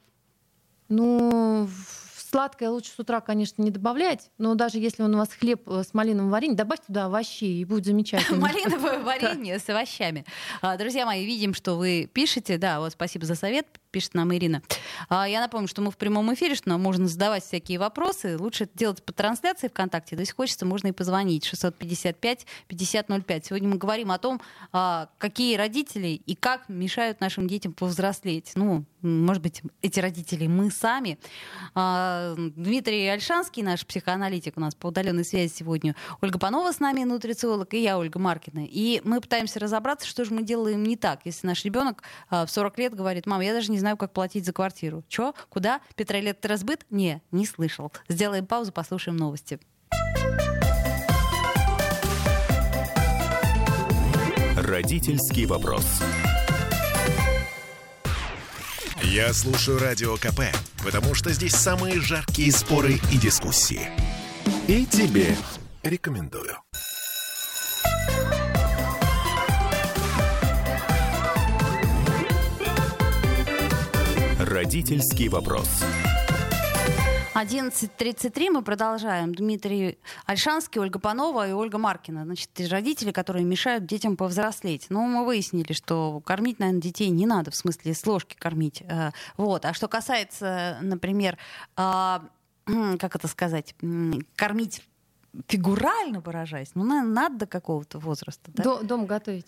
Ну, 0.90 1.68
сладкое 2.18 2.70
лучше 2.70 2.92
с 2.92 3.00
утра, 3.00 3.20
конечно, 3.22 3.62
не 3.62 3.72
добавлять, 3.72 4.30
но 4.38 4.56
даже 4.56 4.80
если 4.80 5.04
он 5.04 5.16
у 5.16 5.18
вас 5.18 5.30
хлеб 5.30 5.68
э, 5.68 5.84
с 5.84 5.94
малиновым 5.94 6.32
вареньем, 6.32 6.56
добавьте 6.56 6.86
туда 6.88 7.06
овощей, 7.06 7.62
и 7.62 7.66
будет 7.66 7.86
замечательно. 7.86 8.40
Малиновое 8.40 9.00
варенье 9.04 9.60
с 9.60 9.70
овощами. 9.70 10.26
А, 10.62 10.78
друзья 10.78 11.06
мои, 11.06 11.26
видим, 11.26 11.54
что 11.54 11.76
вы 11.76 12.10
пишете. 12.12 12.58
Да, 12.58 12.80
вот 12.80 12.94
спасибо 12.94 13.26
за 13.26 13.36
совет 13.36 13.68
пишет 13.98 14.14
нам 14.14 14.32
Ирина. 14.32 14.62
А, 15.10 15.28
я 15.28 15.42
напомню, 15.42 15.68
что 15.68 15.82
мы 15.82 15.90
в 15.90 15.98
прямом 15.98 16.32
эфире, 16.36 16.54
что 16.54 16.70
нам 16.70 16.84
можно 16.84 17.08
задавать 17.08 17.44
всякие 17.44 17.80
вопросы. 17.80 18.38
Лучше 18.38 18.66
это 18.66 18.78
делать 18.78 19.02
по 19.02 19.12
трансляции 19.12 19.70
ВКонтакте. 19.70 20.16
То 20.16 20.20
есть 20.20 20.36
хочется, 20.36 20.68
можно 20.68 20.90
и 20.90 20.92
позвонить. 20.92 21.52
655-5005. 21.52 23.46
Сегодня 23.48 23.70
мы 23.70 23.78
говорим 23.78 24.12
о 24.12 24.20
том, 24.20 24.40
а, 24.72 25.10
какие 25.18 25.56
родители 25.56 26.10
и 26.10 26.36
как 26.36 26.70
мешают 26.70 27.22
нашим 27.22 27.48
детям 27.48 27.74
повзрослеть. 27.74 28.52
Ну, 28.54 28.86
может 29.02 29.42
быть, 29.42 29.64
эти 29.82 30.00
родители 30.00 30.46
мы 30.46 30.70
сами. 30.70 31.18
А, 31.74 32.36
Дмитрий 32.38 33.08
Альшанский, 33.08 33.64
наш 33.64 33.84
психоаналитик 33.84 34.58
у 34.58 34.60
нас 34.60 34.76
по 34.76 34.88
удаленной 34.88 35.26
связи 35.26 35.52
сегодня. 35.52 35.96
Ольга 36.22 36.38
Панова 36.38 36.72
с 36.72 36.80
нами, 36.80 37.04
нутрициолог, 37.04 37.74
и 37.74 37.82
я, 37.82 37.98
Ольга 37.98 38.20
Маркина. 38.20 38.64
И 38.64 39.02
мы 39.04 39.22
пытаемся 39.22 39.60
разобраться, 39.60 40.08
что 40.08 40.24
же 40.24 40.36
мы 40.36 40.44
делаем 40.44 40.84
не 40.84 40.98
так. 40.98 41.22
Если 41.26 41.48
наш 41.48 41.66
ребенок 41.66 42.04
в 42.30 42.46
40 42.48 42.78
лет 42.78 42.94
говорит, 42.94 43.26
мам, 43.26 43.42
я 43.42 43.54
даже 43.54 43.72
не 43.72 43.80
знаю, 43.80 43.87
как 43.96 44.12
платить 44.12 44.46
за 44.46 44.52
квартиру. 44.52 45.04
Чё? 45.08 45.34
Куда? 45.50 45.82
Петроэлектросбыт? 45.96 46.86
Не, 46.90 47.22
не 47.32 47.46
слышал. 47.46 47.92
Сделаем 48.10 48.46
паузу, 48.46 48.72
послушаем 48.72 49.18
новости. 49.18 49.60
Родительский 54.58 55.46
вопрос. 55.46 55.86
Я 59.02 59.34
слушаю 59.34 59.80
радио 59.80 60.18
КП, 60.18 60.42
потому 60.84 61.14
что 61.14 61.32
здесь 61.32 61.56
самые 61.56 62.02
жаркие 62.02 62.52
споры 62.52 62.96
и 63.12 63.18
дискуссии. 63.18 63.90
И 64.68 64.86
тебе 64.86 65.36
рекомендую. 65.84 66.67
Родительский 74.48 75.28
вопрос. 75.28 75.68
11.33 77.36 78.50
мы 78.50 78.62
продолжаем. 78.62 79.36
Дмитрий 79.36 80.00
Альшанский, 80.26 80.80
Ольга 80.80 81.00
Панова 81.00 81.50
и 81.50 81.52
Ольга 81.52 81.78
Маркина. 81.78 82.24
Значит, 82.24 82.50
родители, 82.72 83.12
которые 83.12 83.44
мешают 83.44 83.86
детям 83.86 84.16
повзрослеть. 84.16 84.86
Ну, 84.88 85.02
мы 85.02 85.26
выяснили, 85.26 85.74
что 85.74 86.22
кормить, 86.22 86.60
наверное, 86.60 86.82
детей 86.82 87.10
не 87.10 87.26
надо, 87.26 87.52
в 87.52 87.56
смысле 87.58 87.94
с 87.94 88.06
ложки 88.08 88.38
кормить. 88.40 88.84
Э, 88.88 89.12
вот. 89.36 89.66
А 89.66 89.74
что 89.74 89.90
касается, 89.90 90.78
например, 90.82 91.38
а, 91.76 92.24
как 93.00 93.18
это 93.18 93.28
сказать, 93.28 93.76
кормить 94.38 94.87
фигурально 95.48 96.20
выражаясь, 96.20 96.72
ну, 96.74 96.84
наверное, 96.84 97.14
надо 97.14 97.38
до 97.40 97.46
какого-то 97.46 98.00
возраста. 98.00 98.52
Да? 98.54 98.64
До, 98.64 98.84
дом 98.84 99.06
готовить. 99.06 99.46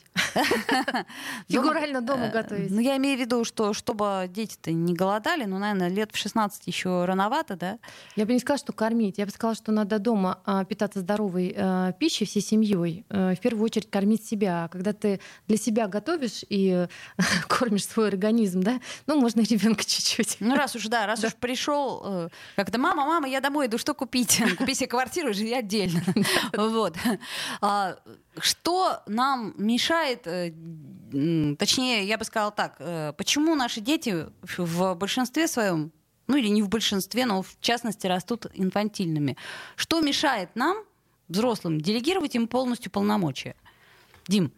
Фигурально 1.47 2.02
дома 2.02 2.25
э, 2.25 2.32
готовить. 2.32 2.71
Ну, 2.71 2.80
я 2.80 2.97
имею 2.97 3.17
в 3.17 3.21
виду, 3.21 3.43
что 3.43 3.73
чтобы 3.73 4.30
дети-то 4.30 4.71
не 4.71 4.93
голодали, 4.93 5.45
ну, 5.45 5.58
наверное, 5.58 5.89
лет 5.89 6.12
в 6.12 6.17
16 6.17 6.67
еще 6.67 7.06
рановато, 7.06 7.56
да? 7.56 7.80
Я 8.15 8.25
бы 8.25 8.34
не 8.34 8.39
сказала, 8.39 8.60
что 8.60 8.73
кормить. 8.73 9.17
Я 9.17 9.25
бы 9.25 9.32
сказала, 9.32 9.56
что 9.56 9.71
надо 9.71 9.99
дома 9.99 10.39
а, 10.45 10.63
питаться 10.65 10.99
здоровой 10.99 11.56
а, 11.58 11.91
пищей 11.93 12.25
всей 12.25 12.41
семьей. 12.41 13.06
А, 13.10 13.34
в 13.34 13.39
первую 13.39 13.65
очередь 13.65 13.89
кормить 13.89 14.25
себя. 14.25 14.69
Когда 14.71 14.93
ты 14.93 15.19
для 15.47 15.58
себя 15.58 15.88
готовишь 15.88 16.43
и 16.49 16.88
кормишь 17.47 17.86
свой 17.86 18.10
организм, 18.10 18.62
да, 18.62 18.80
ну, 19.08 19.19
можно 19.19 19.41
ребенка 19.41 19.84
чуть-чуть. 19.84 20.38
Ну, 20.39 20.56
раз 20.56 20.75
уж, 20.75 20.88
да, 20.88 21.06
раз 21.06 21.23
уж 21.23 21.36
пришел, 21.36 22.30
как-то, 22.56 22.78
мама, 22.78 23.06
мама, 23.06 23.28
я 23.28 23.41
домой 23.41 23.67
иду, 23.67 23.78
что 23.78 23.93
купить? 23.93 24.41
Купи 24.58 24.73
себе 24.75 24.88
квартиру, 24.88 25.34
живи 25.34 25.54
отдельно 25.54 25.79
отдельно. 25.84 26.02
Вот. 26.58 26.96
А, 27.62 27.98
что 28.39 29.02
нам 29.08 29.54
мешает, 29.58 30.28
э, 30.28 30.54
точнее, 31.58 32.06
я 32.06 32.18
бы 32.18 32.26
сказала 32.26 32.52
так, 32.52 32.76
э, 32.80 33.13
почему 33.18 33.56
наши 33.56 33.82
дети 33.82 34.28
в 34.58 34.96
большинстве 34.96 35.48
своем, 35.48 35.92
ну 36.28 36.38
или 36.38 36.48
не 36.48 36.62
в 36.62 36.70
большинстве, 36.70 37.26
но 37.26 37.42
в 37.42 37.58
частности 37.60 38.08
растут 38.08 38.48
инфантильными? 38.54 39.38
Что 39.76 40.02
мешает 40.02 40.50
нам, 40.56 40.78
взрослым, 41.28 41.82
делегировать 41.82 42.36
им 42.36 42.48
полностью 42.48 42.92
полномочия? 42.92 43.56
Дим. 44.28 44.52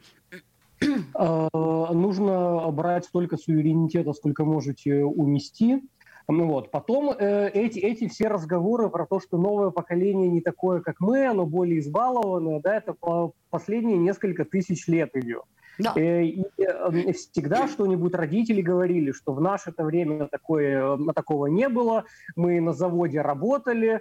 А, 1.14 1.94
нужно 1.94 2.70
брать 2.72 3.06
столько 3.06 3.38
суверенитета, 3.38 4.14
сколько 4.14 4.46
можете 4.46 5.04
унести. 5.04 5.82
Ну 6.28 6.48
вот. 6.48 6.72
Потом 6.72 7.12
э, 7.12 7.50
эти, 7.54 7.80
эти 7.80 8.08
все 8.08 8.28
разговоры 8.28 8.90
про 8.90 9.06
то, 9.06 9.20
что 9.20 9.38
новое 9.38 9.72
поколение 9.72 10.30
не 10.30 10.42
такое, 10.42 10.82
как 10.82 11.00
мы, 11.00 11.26
оно 11.26 11.46
более 11.46 11.80
избалованное, 11.80 12.60
да, 12.62 12.76
это 12.76 12.94
по 12.94 13.34
последние 13.50 13.98
несколько 13.98 14.46
тысяч 14.46 14.88
лет 14.88 15.16
идет. 15.16 15.44
Да. 15.80 15.94
Э, 15.96 16.24
и 16.24 16.46
э, 16.58 17.14
всегда 17.14 17.68
что-нибудь 17.68 18.14
родители 18.14 18.62
говорили, 18.62 19.12
что 19.12 19.34
в 19.34 19.42
наше 19.42 19.72
это 19.72 19.84
время 19.84 20.28
такое, 20.28 20.96
э, 20.96 21.14
такого 21.14 21.48
не 21.48 21.70
было. 21.70 22.06
Мы 22.36 22.60
на 22.62 22.74
заводе 22.74 23.22
работали 23.22 24.00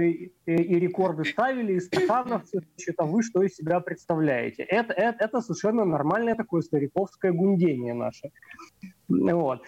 И, 0.00 0.32
и 0.46 0.78
рекорды 0.78 1.24
ставили, 1.24 1.74
и 1.74 1.80
стакановцы, 1.80 2.60
значит, 2.74 2.94
а 2.98 3.04
вы 3.04 3.22
что 3.22 3.42
из 3.42 3.54
себя 3.56 3.80
представляете? 3.80 4.62
Это, 4.62 4.92
это, 4.92 5.24
это 5.24 5.40
совершенно 5.40 5.84
нормальное 5.84 6.34
такое 6.34 6.62
стариковское 6.62 7.32
гундение 7.32 7.94
наше. 7.94 8.30
Вот. 9.08 9.62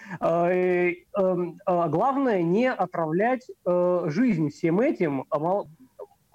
Главное 1.57 2.43
не 2.43 2.71
отравлять 2.71 3.47
жизнь 3.65 4.49
всем 4.49 4.79
этим 4.79 5.25
а 5.29 5.65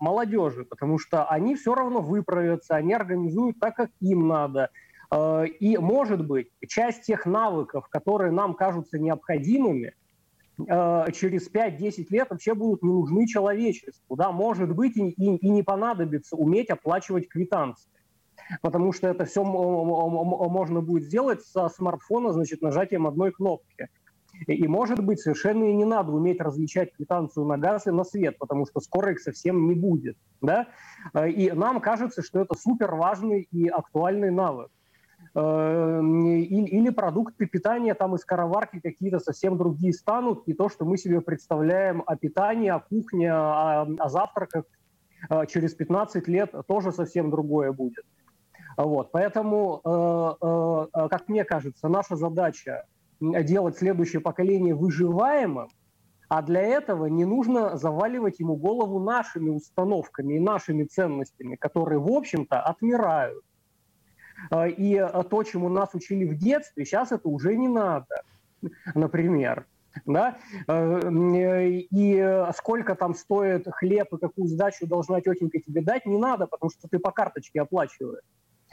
молодежи, 0.01 0.65
потому 0.65 0.99
что 0.99 1.27
они 1.27 1.55
все 1.55 1.75
равно 1.75 2.01
выправятся, 2.01 2.77
они 2.77 2.95
организуют 2.95 3.59
так, 3.59 3.77
как 3.77 3.91
им 4.01 4.29
надо. 4.29 4.71
Э, 5.11 5.47
и, 5.47 5.77
может 5.79 6.27
быть, 6.27 6.49
часть 6.67 7.03
тех 7.03 7.27
навыков, 7.27 7.89
которые 7.89 8.33
нам 8.33 8.55
кажутся 8.55 8.99
необходимыми, 8.99 9.95
э, 10.59 11.05
через 11.13 11.51
5-10 11.51 12.07
лет 12.11 12.31
вообще 12.31 12.55
будут 12.55 12.83
не 12.83 12.93
нужны 12.93 13.27
человечеству. 13.27 14.17
Да? 14.17 14.33
Может 14.33 14.75
быть, 14.75 14.97
и, 14.97 15.11
и, 15.11 15.37
и 15.37 15.51
не 15.51 15.63
понадобится 15.63 16.37
уметь 16.37 16.71
оплачивать 16.71 17.29
квитанции. 17.29 17.91
Потому 18.63 18.93
что 18.93 19.09
это 19.09 19.25
все 19.25 19.43
можно 19.43 20.81
будет 20.81 21.05
сделать 21.05 21.43
со 21.43 21.69
смартфона, 21.69 22.33
значит, 22.33 22.63
нажатием 22.63 23.07
одной 23.07 23.33
кнопки. 23.33 23.89
И, 24.46 24.68
может 24.68 25.03
быть, 25.03 25.20
совершенно 25.20 25.64
и 25.64 25.72
не 25.72 25.85
надо 25.85 26.12
уметь 26.12 26.40
различать 26.40 26.92
квитанцию 26.94 27.46
на 27.46 27.59
газ 27.59 27.87
и 27.87 27.90
на 27.90 28.05
свет, 28.05 28.38
потому 28.38 28.66
что 28.66 28.81
скоро 28.81 29.12
их 29.12 29.20
совсем 29.20 29.68
не 29.68 29.75
будет. 29.75 30.16
Да? 30.40 30.68
Э, 31.14 31.29
и 31.29 31.51
нам 31.53 31.81
кажется, 31.81 32.22
что 32.22 32.40
это 32.40 32.55
супер 32.55 32.94
важный 32.94 33.49
и 33.51 33.68
актуальный 33.68 34.31
навык. 34.31 34.70
Э, 35.35 36.01
или 36.03 36.90
продукты 36.90 37.46
питания 37.46 37.94
там 37.94 38.14
из 38.14 38.25
караварки 38.25 38.81
какие-то 38.81 39.18
совсем 39.18 39.57
другие 39.57 39.92
станут, 39.92 40.42
и 40.46 40.53
то, 40.53 40.68
что 40.68 40.85
мы 40.85 40.99
себе 40.99 41.20
представляем 41.20 42.03
о 42.07 42.16
питании, 42.16 42.68
о 42.68 42.81
кухне, 42.81 43.33
о, 43.33 43.83
о 43.99 44.09
завтраках 44.09 44.64
э, 45.31 45.46
через 45.46 45.75
15 45.75 46.29
лет 46.29 46.55
тоже 46.68 46.92
совсем 46.92 47.31
другое 47.31 47.72
будет. 47.72 48.05
Вот. 48.77 49.11
Поэтому, 49.11 49.81
как 50.92 51.29
мне 51.29 51.44
кажется, 51.44 51.88
наша 51.88 52.14
задача 52.14 52.85
делать 53.21 53.79
следующее 53.79 54.21
поколение 54.21 54.75
выживаемым, 54.75 55.69
а 56.29 56.43
для 56.43 56.61
этого 56.61 57.07
не 57.07 57.25
нужно 57.25 57.77
заваливать 57.77 58.41
ему 58.41 58.57
голову 58.57 58.99
нашими 58.99 59.51
установками 59.51 60.35
и 60.35 60.41
нашими 60.41 60.85
ценностями, 60.85 61.57
которые, 61.57 62.01
в 62.01 62.11
общем-то, 62.11 62.61
отмирают. 62.61 63.45
А, 64.51 64.67
и 64.67 64.99
то, 65.31 65.43
чему 65.45 65.69
нас 65.69 65.95
учили 65.95 66.25
в 66.25 66.37
детстве, 66.37 66.85
сейчас 66.85 67.13
это 67.13 67.29
уже 67.29 67.57
не 67.57 67.69
надо, 67.69 68.23
например. 68.95 69.67
Да? 70.05 70.37
А, 70.67 70.99
и 71.63 72.51
сколько 72.57 72.97
там 72.97 73.15
стоит 73.15 73.67
хлеб 73.71 74.13
и 74.13 74.19
какую 74.19 74.49
сдачу 74.49 74.87
должна 74.87 75.21
тетенька 75.21 75.61
тебе 75.61 75.81
дать, 75.81 76.07
не 76.07 76.19
надо, 76.19 76.47
потому 76.47 76.71
что 76.71 76.89
ты 76.89 76.99
по 76.99 77.13
карточке 77.13 77.61
оплачиваешь. 77.61 78.25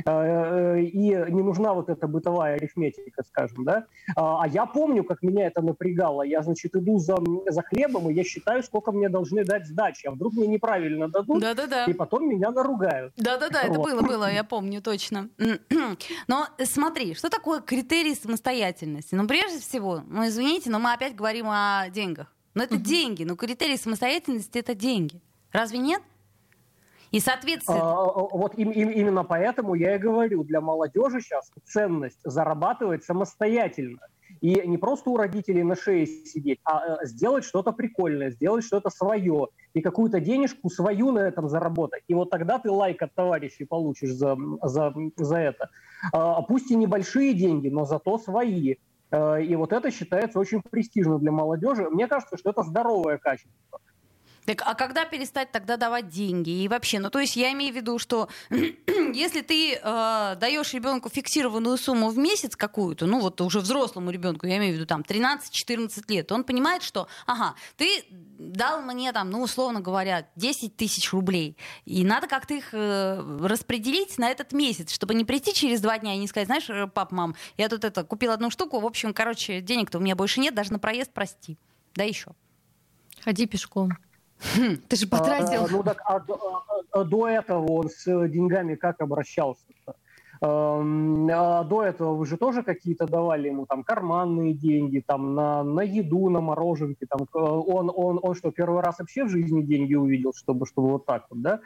Э, 0.05 0.79
и 0.81 1.09
не 1.31 1.41
нужна 1.41 1.73
вот 1.73 1.89
эта 1.89 2.07
бытовая 2.07 2.55
арифметика, 2.55 3.23
скажем, 3.23 3.63
да. 3.63 3.85
А, 4.15 4.43
а 4.43 4.47
я 4.47 4.65
помню, 4.65 5.03
как 5.03 5.21
меня 5.21 5.47
это 5.47 5.61
напрягало. 5.61 6.23
Я, 6.23 6.41
значит, 6.41 6.75
иду 6.75 6.97
за, 6.97 7.17
за 7.47 7.61
хлебом, 7.61 8.09
и 8.09 8.13
я 8.13 8.23
считаю, 8.23 8.63
сколько 8.63 8.91
мне 8.91 9.09
должны 9.09 9.43
дать 9.43 9.67
сдачи. 9.67 10.07
А 10.07 10.11
вдруг 10.11 10.33
мне 10.33 10.47
неправильно 10.47 11.07
дадут, 11.07 11.41
Да-да-да. 11.41 11.85
и 11.85 11.93
потом 11.93 12.27
меня 12.27 12.51
наругают. 12.51 13.13
Да-да-да, 13.17 13.61
это 13.61 13.79
было, 13.79 14.01
было, 14.01 14.31
я 14.31 14.43
помню 14.43 14.81
точно. 14.81 15.29
Но 16.27 16.47
смотри, 16.63 17.13
что 17.13 17.29
такое 17.29 17.61
критерий 17.61 18.15
самостоятельности? 18.15 19.15
Ну, 19.15 19.27
прежде 19.27 19.59
всего, 19.59 20.01
ну, 20.07 20.27
извините, 20.27 20.69
но 20.69 20.79
мы 20.79 20.93
опять 20.93 21.15
говорим 21.15 21.47
о 21.49 21.85
деньгах. 21.89 22.33
Но 22.53 22.63
это 22.63 22.77
деньги, 22.77 23.23
но 23.23 23.35
критерий 23.35 23.77
самостоятельности— 23.77 24.57
это 24.59 24.75
деньги. 24.75 25.21
Разве 25.51 25.79
нет? 25.79 26.01
И, 27.13 27.19
соответственно... 27.19 27.79
А, 27.79 28.05
вот 28.11 28.57
им, 28.57 28.71
им, 28.71 28.89
именно 28.89 29.23
поэтому 29.23 29.75
я 29.75 29.95
и 29.95 29.99
говорю, 29.99 30.43
для 30.43 30.61
молодежи 30.61 31.21
сейчас 31.21 31.51
ценность 31.63 32.19
зарабатывать 32.23 33.03
самостоятельно. 33.03 33.99
И 34.41 34.67
не 34.67 34.79
просто 34.79 35.11
у 35.11 35.17
родителей 35.17 35.61
на 35.61 35.75
шее 35.75 36.07
сидеть, 36.07 36.59
а 36.63 37.03
э, 37.03 37.05
сделать 37.05 37.45
что-то 37.45 37.71
прикольное, 37.71 38.31
сделать 38.31 38.65
что-то 38.65 38.89
свое. 38.89 39.49
И 39.75 39.81
какую-то 39.81 40.19
денежку 40.19 40.71
свою 40.71 41.11
на 41.11 41.19
этом 41.19 41.49
заработать. 41.49 42.01
И 42.07 42.15
вот 42.15 42.31
тогда 42.31 42.57
ты 42.57 42.71
лайк 42.71 43.03
от 43.03 43.13
товарищей 43.13 43.65
получишь 43.65 44.13
за, 44.13 44.35
за, 44.63 44.91
за 45.15 45.37
это. 45.37 45.69
А, 46.11 46.41
пусть 46.41 46.71
и 46.71 46.75
небольшие 46.75 47.35
деньги, 47.35 47.69
но 47.69 47.85
зато 47.85 48.17
свои. 48.17 48.77
А, 49.11 49.35
и 49.35 49.55
вот 49.55 49.71
это 49.71 49.91
считается 49.91 50.39
очень 50.39 50.63
престижно 50.67 51.19
для 51.19 51.31
молодежи. 51.31 51.87
Мне 51.91 52.07
кажется, 52.07 52.37
что 52.37 52.49
это 52.49 52.63
здоровое 52.63 53.19
качество. 53.19 53.79
Так, 54.45 54.61
а 54.65 54.75
когда 54.75 55.05
перестать 55.05 55.51
тогда 55.51 55.77
давать 55.77 56.09
деньги? 56.09 56.49
И 56.49 56.67
вообще, 56.67 56.99
ну 56.99 57.09
то 57.09 57.19
есть 57.19 57.35
я 57.35 57.51
имею 57.53 57.73
в 57.73 57.75
виду, 57.75 57.97
что 57.99 58.29
если 58.49 59.41
ты 59.41 59.75
э, 59.75 60.35
даешь 60.39 60.73
ребенку 60.73 61.09
фиксированную 61.09 61.77
сумму 61.77 62.09
в 62.09 62.17
месяц 62.17 62.55
какую-то, 62.55 63.05
ну 63.05 63.19
вот 63.19 63.39
уже 63.41 63.59
взрослому 63.59 64.11
ребенку, 64.11 64.45
я 64.45 64.57
имею 64.57 64.73
в 64.73 64.75
виду 64.75 64.85
там 64.85 65.01
13-14 65.01 66.03
лет, 66.09 66.31
он 66.31 66.43
понимает, 66.43 66.83
что, 66.83 67.07
ага, 67.25 67.55
ты 67.77 68.05
дал 68.09 68.81
мне 68.81 69.13
там, 69.13 69.29
ну 69.29 69.41
условно 69.41 69.79
говоря, 69.79 70.27
10 70.35 70.75
тысяч 70.75 71.11
рублей, 71.13 71.57
и 71.85 72.03
надо 72.03 72.27
как-то 72.27 72.53
их 72.53 72.69
э, 72.73 73.39
распределить 73.41 74.17
на 74.17 74.29
этот 74.29 74.51
месяц, 74.51 74.91
чтобы 74.91 75.13
не 75.13 75.23
прийти 75.23 75.53
через 75.53 75.79
два 75.79 75.97
дня 75.99 76.15
и 76.15 76.17
не 76.17 76.27
сказать, 76.27 76.47
знаешь, 76.47 76.69
э, 76.69 76.87
пап, 76.87 77.11
мам, 77.11 77.35
я 77.57 77.69
тут 77.69 77.85
это 77.85 78.03
купил 78.03 78.31
одну 78.31 78.49
штуку, 78.49 78.79
в 78.79 78.85
общем, 78.85 79.13
короче, 79.13 79.61
денег-то 79.61 79.99
у 79.99 80.01
меня 80.01 80.15
больше 80.15 80.41
нет, 80.41 80.53
даже 80.53 80.73
на 80.73 80.79
проезд 80.79 81.11
прости. 81.13 81.57
Да 81.95 82.03
еще. 82.03 82.31
Ходи 83.23 83.45
пешком. 83.45 83.91
Хм, 84.55 84.77
ты 84.87 84.95
же 84.95 85.07
потратил. 85.07 85.65
А, 85.65 85.67
ну 85.69 85.83
так, 85.83 86.01
а, 86.05 86.15
а, 86.17 86.21
а 86.91 87.03
до 87.03 87.27
этого 87.27 87.71
он 87.71 87.89
с 87.89 88.05
деньгами 88.27 88.75
как 88.75 89.01
обращался? 89.01 89.65
-то? 89.85 89.93
А 90.45 91.63
до 91.63 91.83
этого 91.83 92.15
вы 92.15 92.25
же 92.25 92.35
тоже 92.37 92.63
какие-то 92.63 93.07
давали 93.07 93.47
ему 93.47 93.65
там 93.65 93.83
карманные 93.83 94.53
деньги, 94.53 95.01
там 95.05 95.35
на, 95.35 95.63
на 95.63 95.81
еду, 95.81 96.29
на 96.29 96.41
мороженки. 96.41 97.05
Там, 97.05 97.27
он, 97.33 97.89
он, 97.95 98.19
он 98.21 98.35
что, 98.35 98.51
первый 98.51 98.81
раз 98.81 98.99
вообще 98.99 99.23
в 99.23 99.29
жизни 99.29 99.61
деньги 99.61 99.95
увидел, 99.95 100.33
чтобы, 100.35 100.65
чтобы 100.65 100.89
вот 100.89 101.05
так 101.05 101.27
вот, 101.29 101.41
да? 101.41 101.59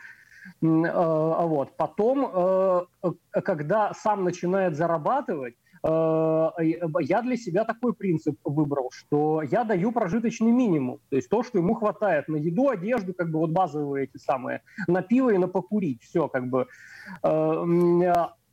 А 0.62 1.46
вот. 1.46 1.76
Потом, 1.76 2.88
когда 3.32 3.94
сам 3.94 4.24
начинает 4.24 4.76
зарабатывать, 4.76 5.56
э, 5.56 5.67
я 5.84 7.22
для 7.22 7.38
себя 7.38 7.64
такой 7.66 7.94
принцип 7.94 8.40
выбрал, 8.44 8.90
что 8.92 9.42
я 9.42 9.64
даю 9.64 9.92
прожиточный 9.92 10.52
минимум, 10.52 11.00
то 11.10 11.16
есть 11.16 11.30
то, 11.30 11.44
что 11.44 11.60
ему 11.60 11.76
хватает 11.76 12.28
на 12.28 12.38
еду, 12.38 12.70
одежду, 12.70 13.14
как 13.14 13.32
бы 13.32 13.40
вот 13.40 13.52
базовые 13.52 14.06
эти 14.06 14.18
самые, 14.18 14.62
на 14.88 15.02
пиво 15.02 15.30
и 15.32 15.38
на 15.38 15.48
покурить, 15.48 16.02
все 16.04 16.28
как 16.28 16.50
бы. 16.50 16.68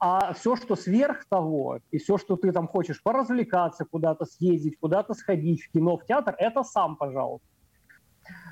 А 0.06 0.34
все, 0.34 0.54
что 0.56 0.76
сверх 0.76 1.24
того, 1.30 1.78
и 1.90 1.96
все, 1.96 2.18
что 2.18 2.36
ты 2.36 2.52
там 2.52 2.68
хочешь 2.68 3.02
поразвлекаться, 3.02 3.86
куда-то 3.86 4.26
съездить, 4.26 4.76
куда-то 4.78 5.14
сходить, 5.14 5.62
в 5.62 5.70
кино, 5.70 5.96
в 5.96 6.04
театр, 6.04 6.34
это 6.36 6.62
сам, 6.62 6.96
пожалуйста. 6.96 7.46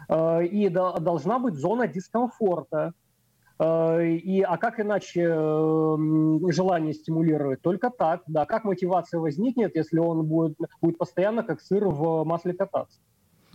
Э, 0.09 0.45
и 0.45 0.69
должна 0.69 1.39
быть 1.39 1.55
зона 1.55 1.87
дискомфорта. 1.89 2.93
Э, 3.63 4.05
и, 4.05 4.41
а 4.41 4.57
как 4.57 4.81
иначе 4.81 5.23
желание 6.51 6.93
стимулировать? 6.93 7.63
Только 7.63 7.91
так, 7.91 8.23
да. 8.27 8.45
Как 8.45 8.65
мотивация 8.65 9.21
возникнет, 9.21 9.77
если 9.77 9.99
он 9.99 10.27
будет, 10.27 10.59
будет 10.81 10.99
постоянно 10.99 11.43
как 11.43 11.61
сыр 11.61 11.87
в 11.87 12.25
масле 12.25 12.55
кататься? 12.55 12.99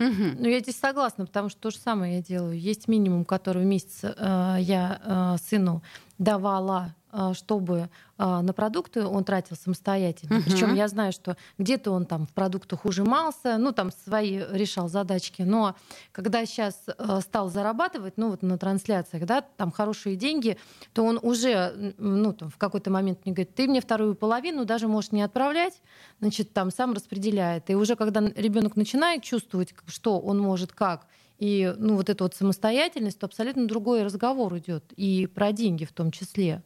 Угу. 0.00 0.38
Ну, 0.38 0.48
я 0.48 0.60
здесь 0.60 0.78
согласна, 0.78 1.26
потому 1.26 1.48
что 1.48 1.60
то 1.60 1.70
же 1.70 1.76
самое 1.76 2.16
я 2.16 2.22
делаю. 2.22 2.58
Есть 2.58 2.88
минимум, 2.88 3.24
который 3.24 3.64
в 3.64 3.66
месяц 3.66 4.04
э, 4.04 4.56
я 4.60 5.00
э, 5.04 5.42
сыну 5.42 5.82
давала 6.18 6.94
а, 7.10 7.32
чтобы 7.32 7.88
а, 8.18 8.42
на 8.42 8.52
продукты 8.52 9.02
он 9.02 9.24
тратил 9.24 9.56
самостоятельно. 9.56 10.34
Uh-huh. 10.34 10.42
Причем 10.44 10.74
я 10.74 10.88
знаю, 10.88 11.12
что 11.12 11.38
где-то 11.56 11.90
он 11.90 12.04
там 12.04 12.26
в 12.26 12.32
продуктах 12.34 12.84
ужимался, 12.84 13.56
ну 13.56 13.72
там 13.72 13.90
свои 14.04 14.42
решал 14.50 14.90
задачки. 14.90 15.40
Но 15.40 15.74
когда 16.12 16.44
сейчас 16.44 16.84
а, 16.98 17.22
стал 17.22 17.48
зарабатывать, 17.48 18.18
ну 18.18 18.28
вот 18.28 18.42
на 18.42 18.58
трансляциях, 18.58 19.24
да, 19.24 19.40
там 19.40 19.70
хорошие 19.70 20.16
деньги, 20.16 20.58
то 20.92 21.02
он 21.02 21.18
уже, 21.22 21.94
ну 21.96 22.34
там 22.34 22.50
в 22.50 22.58
какой-то 22.58 22.90
момент 22.90 23.20
мне 23.24 23.32
говорит, 23.32 23.54
ты 23.54 23.66
мне 23.68 23.80
вторую 23.80 24.14
половину 24.14 24.66
даже 24.66 24.86
можешь 24.86 25.12
не 25.12 25.22
отправлять, 25.22 25.80
значит 26.20 26.52
там 26.52 26.70
сам 26.70 26.92
распределяет. 26.92 27.70
И 27.70 27.74
уже 27.74 27.96
когда 27.96 28.20
ребенок 28.20 28.76
начинает 28.76 29.22
чувствовать, 29.22 29.74
что 29.86 30.20
он 30.20 30.38
может 30.38 30.72
как, 30.72 31.06
и 31.38 31.72
ну, 31.78 31.96
вот 31.96 32.10
эта 32.10 32.24
вот 32.24 32.34
самостоятельность, 32.34 33.18
то 33.18 33.26
абсолютно 33.26 33.66
другой 33.66 34.02
разговор 34.02 34.56
идет. 34.58 34.92
И 34.96 35.26
про 35.26 35.52
деньги 35.52 35.84
в 35.84 35.92
том 35.92 36.10
числе. 36.10 36.62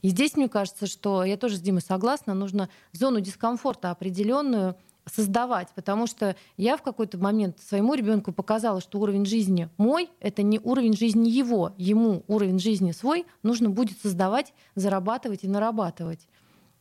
И 0.00 0.08
здесь, 0.08 0.36
мне 0.36 0.48
кажется, 0.48 0.86
что 0.86 1.24
я 1.24 1.36
тоже 1.36 1.56
с 1.56 1.60
Димой 1.60 1.82
согласна, 1.82 2.34
нужно 2.34 2.68
зону 2.92 3.20
дискомфорта 3.20 3.90
определенную 3.90 4.76
создавать, 5.04 5.68
потому 5.74 6.06
что 6.06 6.36
я 6.56 6.76
в 6.76 6.82
какой-то 6.82 7.18
момент 7.18 7.58
своему 7.60 7.94
ребенку 7.94 8.32
показала, 8.32 8.80
что 8.80 9.00
уровень 9.00 9.26
жизни 9.26 9.68
мой— 9.76 10.08
это 10.20 10.42
не 10.42 10.60
уровень 10.60 10.96
жизни 10.96 11.28
его, 11.28 11.72
ему 11.76 12.22
уровень 12.28 12.60
жизни 12.60 12.92
свой 12.92 13.26
нужно 13.42 13.68
будет 13.68 14.00
создавать, 14.00 14.54
зарабатывать 14.76 15.42
и 15.42 15.48
нарабатывать. 15.48 16.28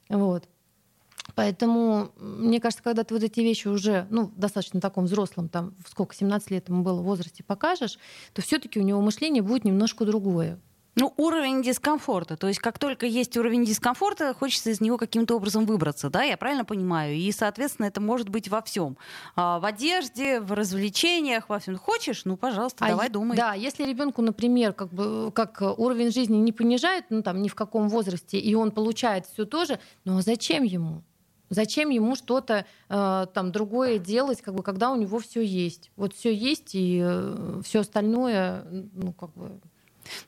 Вот. 0.10 0.48
Поэтому, 1.36 2.12
мне 2.18 2.60
кажется, 2.60 2.84
когда 2.84 3.04
ты 3.04 3.14
вот 3.14 3.24
эти 3.24 3.40
вещи 3.40 3.68
уже, 3.68 4.08
ну, 4.10 4.32
достаточно 4.36 4.82
таком 4.82 5.06
взрослом, 5.06 5.50
там, 5.50 5.74
сколько, 5.88 6.16
17 6.16 6.52
лет 6.52 6.70
ему 6.70 6.84
было 6.84 7.02
в 7.02 7.04
возрасте, 7.04 7.44
покажешь, 7.44 7.98
то 8.34 8.42
все 8.42 8.60
таки 8.60 8.80
у 8.80 8.84
него 8.84 9.02
мышление 9.02 9.42
будет 9.42 9.66
немножко 9.66 10.06
другое. 10.06 10.60
Ну, 10.96 11.14
уровень 11.16 11.64
дискомфорта. 11.64 12.36
То 12.36 12.48
есть, 12.48 12.60
как 12.60 12.78
только 12.78 13.06
есть 13.06 13.38
уровень 13.38 13.64
дискомфорта, 13.64 14.34
хочется 14.34 14.72
из 14.72 14.82
него 14.82 14.98
каким-то 14.98 15.36
образом 15.38 15.66
выбраться, 15.66 16.10
да, 16.10 16.24
я 16.24 16.36
правильно 16.36 16.66
понимаю? 16.66 17.16
И, 17.16 17.32
соответственно, 17.32 17.86
это 17.86 18.02
может 18.02 18.28
быть 18.28 18.50
во 18.50 18.62
всем. 18.62 18.98
А, 19.38 19.60
в 19.60 19.66
одежде, 19.66 20.42
в 20.42 20.52
развлечениях, 20.52 21.48
во 21.48 21.60
всем. 21.60 21.78
Хочешь? 21.78 22.26
Ну, 22.26 22.36
пожалуйста, 22.36 22.86
а 22.86 22.90
давай 22.90 23.08
е- 23.08 23.12
думай. 23.12 23.38
Да, 23.38 23.54
если 23.54 23.86
ребенку, 23.86 24.22
например, 24.22 24.74
как 24.74 24.90
бы 24.94 25.32
как 25.34 25.62
уровень 25.78 26.12
жизни 26.12 26.36
не 26.36 26.52
понижает, 26.52 27.06
ну 27.10 27.22
там 27.24 27.42
ни 27.42 27.48
в 27.48 27.56
каком 27.56 27.88
возрасте, 27.88 28.38
и 28.38 28.54
он 28.54 28.72
получает 28.72 29.26
все 29.28 29.46
то 29.46 29.64
же, 29.64 29.80
ну 30.04 30.18
а 30.18 30.22
зачем 30.22 30.64
ему? 30.64 31.04
Зачем 31.52 31.90
ему 31.90 32.16
что-то 32.16 32.66
э, 32.88 33.26
там 33.34 33.52
другое 33.52 34.00
делать, 34.00 34.42
как 34.42 34.56
бы, 34.56 34.64
когда 34.64 34.90
у 34.90 34.96
него 34.96 35.20
все 35.20 35.42
есть? 35.42 35.92
Вот 35.98 36.14
все 36.14 36.34
есть, 36.34 36.76
и 36.76 37.02
э, 37.04 37.62
все 37.66 37.82
остальное, 37.82 38.64
ну, 38.94 39.12
как 39.12 39.34
бы 39.34 39.60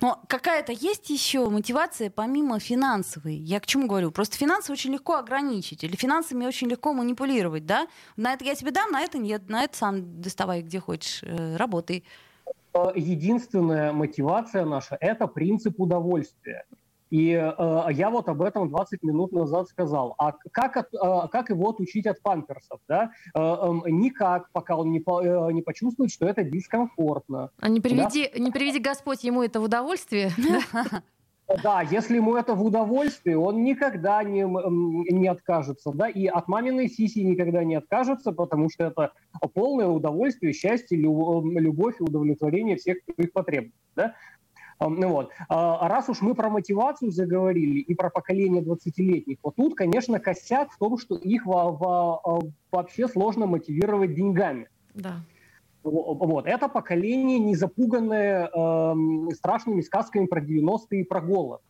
но 0.01 0.21
какая-то 0.27 0.71
есть 0.71 1.09
еще 1.09 1.49
мотивация 1.49 2.09
помимо 2.09 2.59
финансовой? 2.59 3.35
Я 3.35 3.59
к 3.59 3.65
чему 3.65 3.87
говорю? 3.87 4.11
Просто 4.11 4.37
финансы 4.37 4.71
очень 4.71 4.91
легко 4.91 5.15
ограничить, 5.15 5.83
или 5.83 5.95
финансами 5.95 6.45
очень 6.45 6.67
легко 6.67 6.93
манипулировать, 6.93 7.65
да? 7.65 7.87
На 8.15 8.33
это 8.33 8.45
я 8.45 8.55
тебе 8.55 8.71
дам, 8.71 8.91
на 8.91 9.01
это 9.01 9.17
нет, 9.17 9.49
на 9.49 9.63
это 9.63 9.75
сам 9.75 10.21
доставай 10.21 10.61
где 10.61 10.79
хочешь, 10.79 11.21
э, 11.23 11.55
работай. 11.55 12.03
Единственная 12.95 13.93
мотивация 13.93 14.65
наша– 14.65 14.97
это 15.01 15.27
принцип 15.27 15.79
удовольствия. 15.79 16.65
И 17.13 17.29
э, 17.29 17.87
я 17.91 18.09
вот 18.09 18.27
об 18.27 18.41
этом 18.41 18.69
20 18.69 19.03
минут 19.03 19.33
назад 19.33 19.67
сказал. 19.67 20.15
А 20.17 20.31
как, 20.51 20.77
от, 20.77 20.91
э, 20.95 21.27
как 21.31 21.51
его 21.51 21.69
отучить 21.69 22.07
от 22.07 22.19
памперсов? 22.23 22.79
Да? 22.87 23.11
Э, 23.35 23.39
э, 23.39 23.91
никак, 23.91 24.49
пока 24.51 24.75
он 24.75 24.91
не, 24.91 24.99
по, 24.99 25.21
э, 25.21 25.53
не 25.53 25.61
почувствует, 25.61 26.11
что 26.11 26.25
это 26.25 26.43
дискомфортно. 26.43 27.51
А 27.59 27.69
не 27.69 27.81
приведи, 27.81 28.31
да? 28.33 28.39
не 28.39 28.49
приведи 28.49 28.79
Господь 28.79 29.23
ему 29.23 29.43
это 29.43 29.59
в 29.59 29.63
удовольствие. 29.63 30.31
Да, 31.61 31.81
если 31.81 32.15
ему 32.15 32.35
это 32.35 32.55
в 32.55 32.63
удовольствие, 32.63 33.37
он 33.37 33.63
никогда 33.63 34.23
не, 34.23 34.43
не 35.13 35.27
откажется. 35.27 35.91
Да? 35.91 36.07
И 36.07 36.25
от 36.25 36.47
маминой 36.47 36.87
сиси 36.87 37.19
никогда 37.19 37.63
не 37.63 37.75
откажется, 37.75 38.31
потому 38.31 38.69
что 38.69 38.85
это 38.85 39.11
полное 39.53 39.87
удовольствие, 39.87 40.53
счастье, 40.53 40.97
любовь 40.97 41.95
и 41.99 42.03
удовлетворение 42.03 42.77
всех 42.77 42.97
их 43.17 43.33
потребностей. 43.33 43.77
Да? 43.95 44.15
Ну 44.89 45.09
вот. 45.09 45.31
А 45.49 45.87
раз 45.87 46.09
уж 46.09 46.21
мы 46.21 46.35
про 46.35 46.49
мотивацию 46.49 47.11
заговорили 47.11 47.79
и 47.79 47.95
про 47.95 48.09
поколение 48.09 48.61
20-летних, 48.61 49.37
вот 49.43 49.55
тут, 49.55 49.75
конечно, 49.75 50.19
косяк 50.19 50.71
в 50.71 50.77
том, 50.77 50.97
что 50.97 51.15
их 51.15 51.45
во, 51.45 51.71
во, 51.71 52.21
а, 52.23 52.39
вообще 52.71 53.07
сложно 53.07 53.45
мотивировать 53.45 54.13
деньгами. 54.13 54.67
Да. 54.93 55.23
Вот. 55.83 56.47
Это 56.47 56.69
поколение, 56.69 57.39
не 57.39 57.55
запуганное 57.55 58.47
э, 58.47 58.93
страшными 59.33 59.81
сказками 59.81 60.27
про 60.27 60.41
90-е 60.41 61.01
и 61.01 61.03
про 61.03 61.19
голод. 61.21 61.61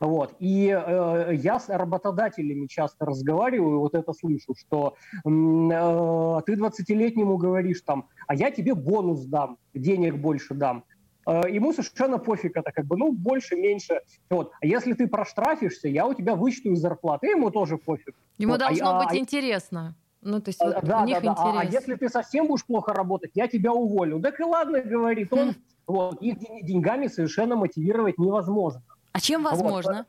Вот. 0.00 0.34
И 0.40 0.68
э, 0.68 1.30
я 1.34 1.60
с 1.60 1.68
работодателями 1.68 2.66
часто 2.66 3.06
разговариваю, 3.06 3.78
вот 3.80 3.94
это 3.94 4.12
слышу, 4.12 4.54
что 4.56 4.94
э, 5.14 5.20
ты 5.24 6.54
20-летнему 6.54 7.36
говоришь 7.36 7.82
там, 7.82 8.08
а 8.26 8.34
я 8.34 8.50
тебе 8.50 8.74
бонус 8.74 9.24
дам, 9.24 9.58
денег 9.74 10.16
больше 10.16 10.54
дам. 10.54 10.84
Э, 11.26 11.42
ему 11.50 11.72
совершенно 11.72 12.18
пофиг 12.18 12.56
это, 12.56 12.70
как 12.72 12.86
бы, 12.86 12.96
ну, 12.96 13.12
больше, 13.12 13.56
меньше. 13.56 14.00
Вот. 14.30 14.52
А 14.60 14.66
если 14.66 14.92
ты 14.92 15.08
проштрафишься, 15.08 15.88
я 15.88 16.06
у 16.06 16.14
тебя 16.14 16.36
вычту 16.36 16.70
из 16.70 16.80
зарплаты, 16.80 17.28
ему 17.28 17.50
тоже 17.50 17.78
пофиг. 17.78 18.14
Ему 18.38 18.52
вот. 18.52 18.62
А 18.62 18.66
должно 18.66 19.00
а, 19.00 19.04
быть 19.04 19.12
а, 19.12 19.18
интересно. 19.18 19.96
Ну, 20.22 20.40
то 20.40 20.50
есть 20.50 20.60
вот 20.60 20.84
да, 20.84 21.02
у 21.02 21.04
них 21.04 21.20
да, 21.20 21.28
интерес. 21.28 21.38
А, 21.38 21.60
а 21.60 21.64
если 21.64 21.94
ты 21.96 22.08
совсем 22.08 22.46
будешь 22.46 22.64
плохо 22.64 22.92
работать, 22.92 23.32
я 23.34 23.48
тебя 23.48 23.72
уволю. 23.72 24.20
Так 24.20 24.38
и 24.38 24.44
ладно, 24.44 24.80
говорит 24.80 25.32
он. 25.32 25.50
Хм. 25.50 25.54
Вот. 25.88 26.22
Их 26.22 26.38
деньгами 26.64 27.08
совершенно 27.08 27.56
мотивировать 27.56 28.18
невозможно. 28.18 28.82
А 29.12 29.20
чем 29.20 29.44
возможно? 29.44 30.06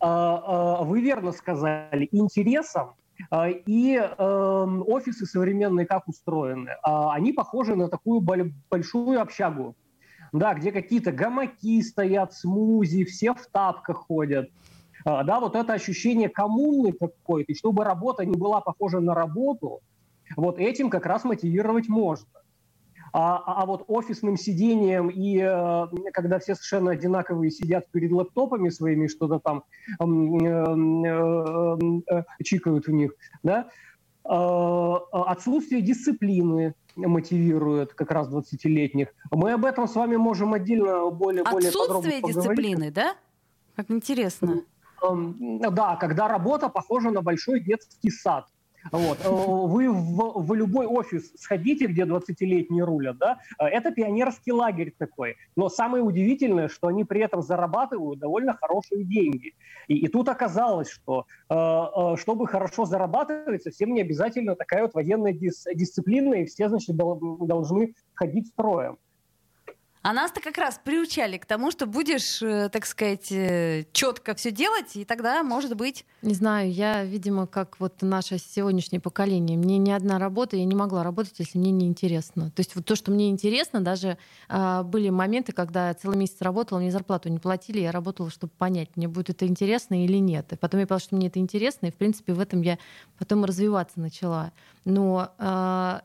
Вот. 0.00 0.86
Вы 0.86 1.00
верно 1.00 1.32
сказали. 1.32 2.08
Интересом 2.10 2.94
и 3.66 3.94
э, 3.96 4.66
офисы 4.86 5.26
современные 5.26 5.86
как 5.86 6.08
устроены? 6.08 6.70
Они 6.82 7.32
похожи 7.32 7.76
на 7.76 7.88
такую 7.88 8.20
большую 8.20 9.20
общагу 9.20 9.76
да, 10.32 10.54
где 10.54 10.72
какие-то 10.72 11.12
гамаки 11.12 11.82
стоят, 11.82 12.32
смузи, 12.32 13.04
все 13.04 13.34
в 13.34 13.46
тапках 13.46 13.98
ходят. 13.98 14.50
А, 15.04 15.24
да, 15.24 15.40
вот 15.40 15.56
это 15.56 15.72
ощущение 15.74 16.28
коммуны 16.28 16.92
какой-то, 16.92 17.54
чтобы 17.54 17.84
работа 17.84 18.24
не 18.24 18.36
была 18.36 18.60
похожа 18.60 19.00
на 19.00 19.14
работу, 19.14 19.80
вот 20.36 20.58
этим 20.58 20.90
как 20.90 21.06
раз 21.06 21.24
мотивировать 21.24 21.88
можно. 21.88 22.28
А, 23.14 23.36
а, 23.36 23.62
а 23.62 23.66
вот 23.66 23.84
офисным 23.88 24.38
сидением 24.38 25.08
и 25.08 25.38
э, 25.38 25.86
когда 26.14 26.38
все 26.38 26.54
совершенно 26.54 26.92
одинаковые 26.92 27.50
сидят 27.50 27.90
перед 27.90 28.10
лэптопами 28.10 28.70
своими, 28.70 29.06
что-то 29.06 29.38
там 29.38 29.64
э, 30.00 30.04
э, 32.08 32.22
чикают 32.42 32.86
в 32.86 32.90
них, 32.90 33.14
да, 33.42 33.68
отсутствие 34.24 35.82
дисциплины, 35.82 36.74
мотивирует 36.96 37.94
как 37.94 38.10
раз 38.10 38.28
20-летних. 38.28 39.08
Мы 39.30 39.52
об 39.52 39.64
этом 39.64 39.86
с 39.88 39.94
вами 39.94 40.16
можем 40.16 40.54
отдельно 40.54 41.10
более, 41.10 41.44
более 41.44 41.72
подробно 41.72 42.10
поговорить. 42.10 42.36
дисциплины, 42.36 42.90
да? 42.90 43.14
Как 43.76 43.90
интересно. 43.90 44.62
Да, 45.00 45.96
когда 45.96 46.28
работа 46.28 46.68
похожа 46.68 47.10
на 47.10 47.22
большой 47.22 47.60
детский 47.60 48.10
сад. 48.10 48.46
Вот. 48.90 49.18
Э, 49.24 49.28
вы 49.28 49.90
в, 49.90 50.44
в 50.44 50.54
любой 50.54 50.86
офис 50.86 51.32
сходите, 51.36 51.86
где 51.86 52.02
20-летние 52.02 52.84
рулят, 52.84 53.18
да, 53.18 53.38
э, 53.58 53.66
это 53.66 53.92
пионерский 53.92 54.52
лагерь 54.52 54.92
такой. 54.96 55.36
Но 55.56 55.68
самое 55.68 56.02
удивительное, 56.02 56.68
что 56.68 56.88
они 56.88 57.04
при 57.04 57.20
этом 57.20 57.42
зарабатывают 57.42 58.18
довольно 58.18 58.54
хорошие 58.54 59.04
деньги. 59.04 59.54
И, 59.88 59.96
и 59.96 60.08
тут 60.08 60.28
оказалось, 60.28 60.90
что 60.90 61.26
э, 61.48 62.16
чтобы 62.16 62.46
хорошо 62.46 62.84
зарабатывать, 62.84 63.62
совсем 63.62 63.94
не 63.94 64.00
обязательно 64.00 64.56
такая 64.56 64.82
вот 64.82 64.94
военная 64.94 65.32
дис, 65.32 65.64
дисциплина, 65.74 66.34
и 66.34 66.46
все, 66.46 66.68
значит, 66.68 66.96
должны 66.96 67.94
ходить 68.14 68.48
строем. 68.48 68.98
А 70.02 70.12
нас-то 70.12 70.40
как 70.40 70.58
раз 70.58 70.80
приучали 70.82 71.38
к 71.38 71.46
тому, 71.46 71.70
что 71.70 71.86
будешь, 71.86 72.42
э, 72.42 72.68
так 72.70 72.86
сказать, 72.86 73.30
э, 73.30 73.84
четко 73.92 74.34
все 74.34 74.50
делать, 74.50 74.96
и 74.96 75.04
тогда, 75.04 75.44
может 75.44 75.76
быть... 75.76 76.04
Не 76.22 76.34
знаю, 76.34 76.72
я, 76.72 77.04
видимо, 77.04 77.46
как 77.46 77.78
вот 77.78 78.02
наше 78.02 78.38
сегодняшнее 78.38 78.98
поколение. 78.98 79.56
Мне 79.56 79.78
ни 79.78 79.92
одна 79.92 80.18
работа, 80.18 80.56
я 80.56 80.64
не 80.64 80.74
могла 80.74 81.04
работать, 81.04 81.34
если 81.38 81.56
мне 81.56 81.70
не 81.70 81.86
интересно. 81.86 82.50
То 82.50 82.60
есть 82.60 82.74
вот 82.74 82.84
то, 82.84 82.96
что 82.96 83.12
мне 83.12 83.30
интересно, 83.30 83.80
даже 83.80 84.18
э, 84.48 84.82
были 84.82 85.08
моменты, 85.08 85.52
когда 85.52 85.88
я 85.88 85.94
целый 85.94 86.18
месяц 86.18 86.40
работала, 86.40 86.80
мне 86.80 86.90
зарплату 86.90 87.28
не 87.28 87.38
платили, 87.38 87.78
я 87.78 87.92
работала, 87.92 88.28
чтобы 88.28 88.52
понять, 88.58 88.88
мне 88.96 89.06
будет 89.06 89.30
это 89.30 89.46
интересно 89.46 90.04
или 90.04 90.16
нет. 90.16 90.52
И 90.52 90.56
потом 90.56 90.80
я 90.80 90.86
поняла, 90.88 90.98
что 91.00 91.14
мне 91.14 91.28
это 91.28 91.38
интересно, 91.38 91.86
и, 91.86 91.92
в 91.92 91.96
принципе, 91.96 92.32
в 92.32 92.40
этом 92.40 92.62
я 92.62 92.76
потом 93.20 93.44
развиваться 93.44 94.00
начала. 94.00 94.50
Но 94.84 95.32
э, 95.38 96.00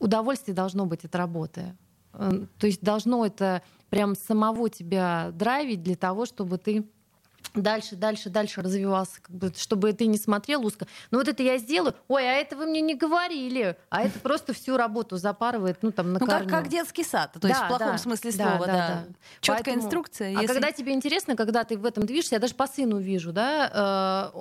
удовольствие 0.00 0.54
должно 0.54 0.84
быть 0.84 1.06
от 1.06 1.14
работы. 1.14 1.74
Э, 2.16 2.46
то 2.58 2.66
есть 2.66 2.82
должно 2.82 3.24
это 3.24 3.62
прям 3.90 4.14
самого 4.14 4.68
тебя 4.68 5.30
драйвить 5.32 5.82
для 5.82 5.96
того, 5.96 6.26
чтобы 6.26 6.58
ты 6.58 6.84
дальше, 7.54 7.96
дальше, 7.96 8.30
дальше 8.30 8.62
развивался, 8.62 9.20
как 9.22 9.34
бы, 9.34 9.52
чтобы 9.56 9.92
ты 9.92 10.06
не 10.06 10.18
смотрел 10.18 10.64
узко. 10.64 10.86
Ну 11.10 11.18
вот 11.18 11.28
это 11.28 11.42
я 11.42 11.58
сделаю, 11.58 11.94
ой, 12.08 12.22
а 12.22 12.32
это 12.32 12.56
вы 12.56 12.66
мне 12.66 12.80
не 12.80 12.94
говорили, 12.94 13.76
а 13.88 14.02
это 14.02 14.18
просто 14.20 14.52
всю 14.52 14.76
работу 14.76 15.16
запарывает, 15.16 15.78
ну 15.82 15.92
там 15.92 16.12
на 16.12 16.18
ну, 16.18 16.26
как, 16.26 16.48
как 16.48 16.68
детский 16.68 17.04
сад, 17.04 17.32
то 17.32 17.40
да, 17.40 17.48
есть 17.48 17.60
в 17.60 17.68
плохом 17.68 17.92
да, 17.92 17.98
смысле 17.98 18.32
слова, 18.32 18.66
да. 18.66 18.72
да, 18.72 18.88
да. 18.88 19.06
Четкая 19.40 19.64
Поэтому, 19.64 19.84
инструкция. 19.84 20.28
А 20.28 20.42
если... 20.42 20.46
когда 20.46 20.72
тебе 20.72 20.92
интересно, 20.92 21.36
когда 21.36 21.64
ты 21.64 21.76
в 21.76 21.86
этом 21.86 22.04
движешься, 22.06 22.34
я 22.36 22.40
даже 22.40 22.54
по 22.54 22.66
сыну 22.66 22.98
вижу, 22.98 23.32
да, 23.32 24.32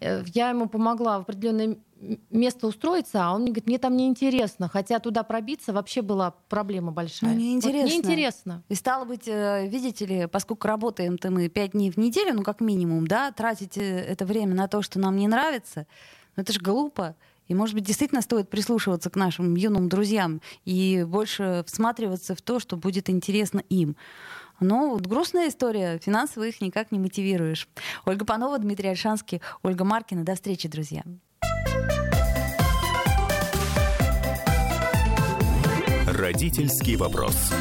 э, 0.00 0.06
э, 0.06 0.24
я 0.34 0.50
ему 0.50 0.68
помогла 0.68 1.18
в 1.18 1.22
определенной 1.22 1.78
место 2.30 2.66
устроиться, 2.66 3.24
а 3.24 3.34
он 3.34 3.42
мне 3.42 3.50
говорит, 3.50 3.66
мне 3.66 3.78
там 3.78 3.96
неинтересно, 3.96 4.68
хотя 4.68 4.98
туда 4.98 5.22
пробиться 5.22 5.72
вообще 5.72 6.02
была 6.02 6.32
проблема 6.48 6.92
большая. 6.92 7.32
Ну, 7.32 7.38
неинтересно. 7.38 7.82
Вот 7.82 7.90
неинтересно. 7.90 8.62
И 8.68 8.74
стало 8.74 9.04
быть, 9.04 9.26
э, 9.26 9.66
видите 9.68 10.06
ли, 10.06 10.26
поскольку 10.26 10.66
работаем-то 10.66 11.30
мы 11.30 11.48
пять 11.48 11.72
дней 11.72 11.90
в 11.90 11.96
неделю, 11.96 12.34
ну 12.34 12.42
как 12.42 12.60
минимум, 12.60 13.06
да, 13.06 13.32
тратить 13.32 13.76
э, 13.78 13.82
это 13.82 14.24
время 14.26 14.54
на 14.54 14.68
то, 14.68 14.82
что 14.82 14.98
нам 14.98 15.16
не 15.16 15.28
нравится, 15.28 15.86
ну 16.36 16.42
это 16.42 16.52
же 16.52 16.60
глупо. 16.60 17.16
И, 17.46 17.54
может 17.54 17.74
быть, 17.74 17.84
действительно 17.84 18.22
стоит 18.22 18.48
прислушиваться 18.48 19.10
к 19.10 19.16
нашим 19.16 19.54
юным 19.54 19.88
друзьям 19.88 20.40
и 20.64 21.04
больше 21.06 21.62
всматриваться 21.66 22.34
в 22.34 22.40
то, 22.40 22.58
что 22.58 22.76
будет 22.76 23.10
интересно 23.10 23.62
им. 23.68 23.96
Но 24.60 24.90
вот 24.90 25.06
грустная 25.06 25.48
история, 25.48 25.98
финансово 25.98 26.44
их 26.44 26.60
никак 26.60 26.92
не 26.92 26.98
мотивируешь. 26.98 27.68
Ольга 28.06 28.24
Панова, 28.24 28.58
Дмитрий 28.58 28.90
Альшанский, 28.90 29.40
Ольга 29.62 29.84
Маркина. 29.84 30.24
До 30.24 30.34
встречи, 30.34 30.68
друзья. 30.68 31.02
Родительский 36.06 36.96
вопрос. 36.96 37.52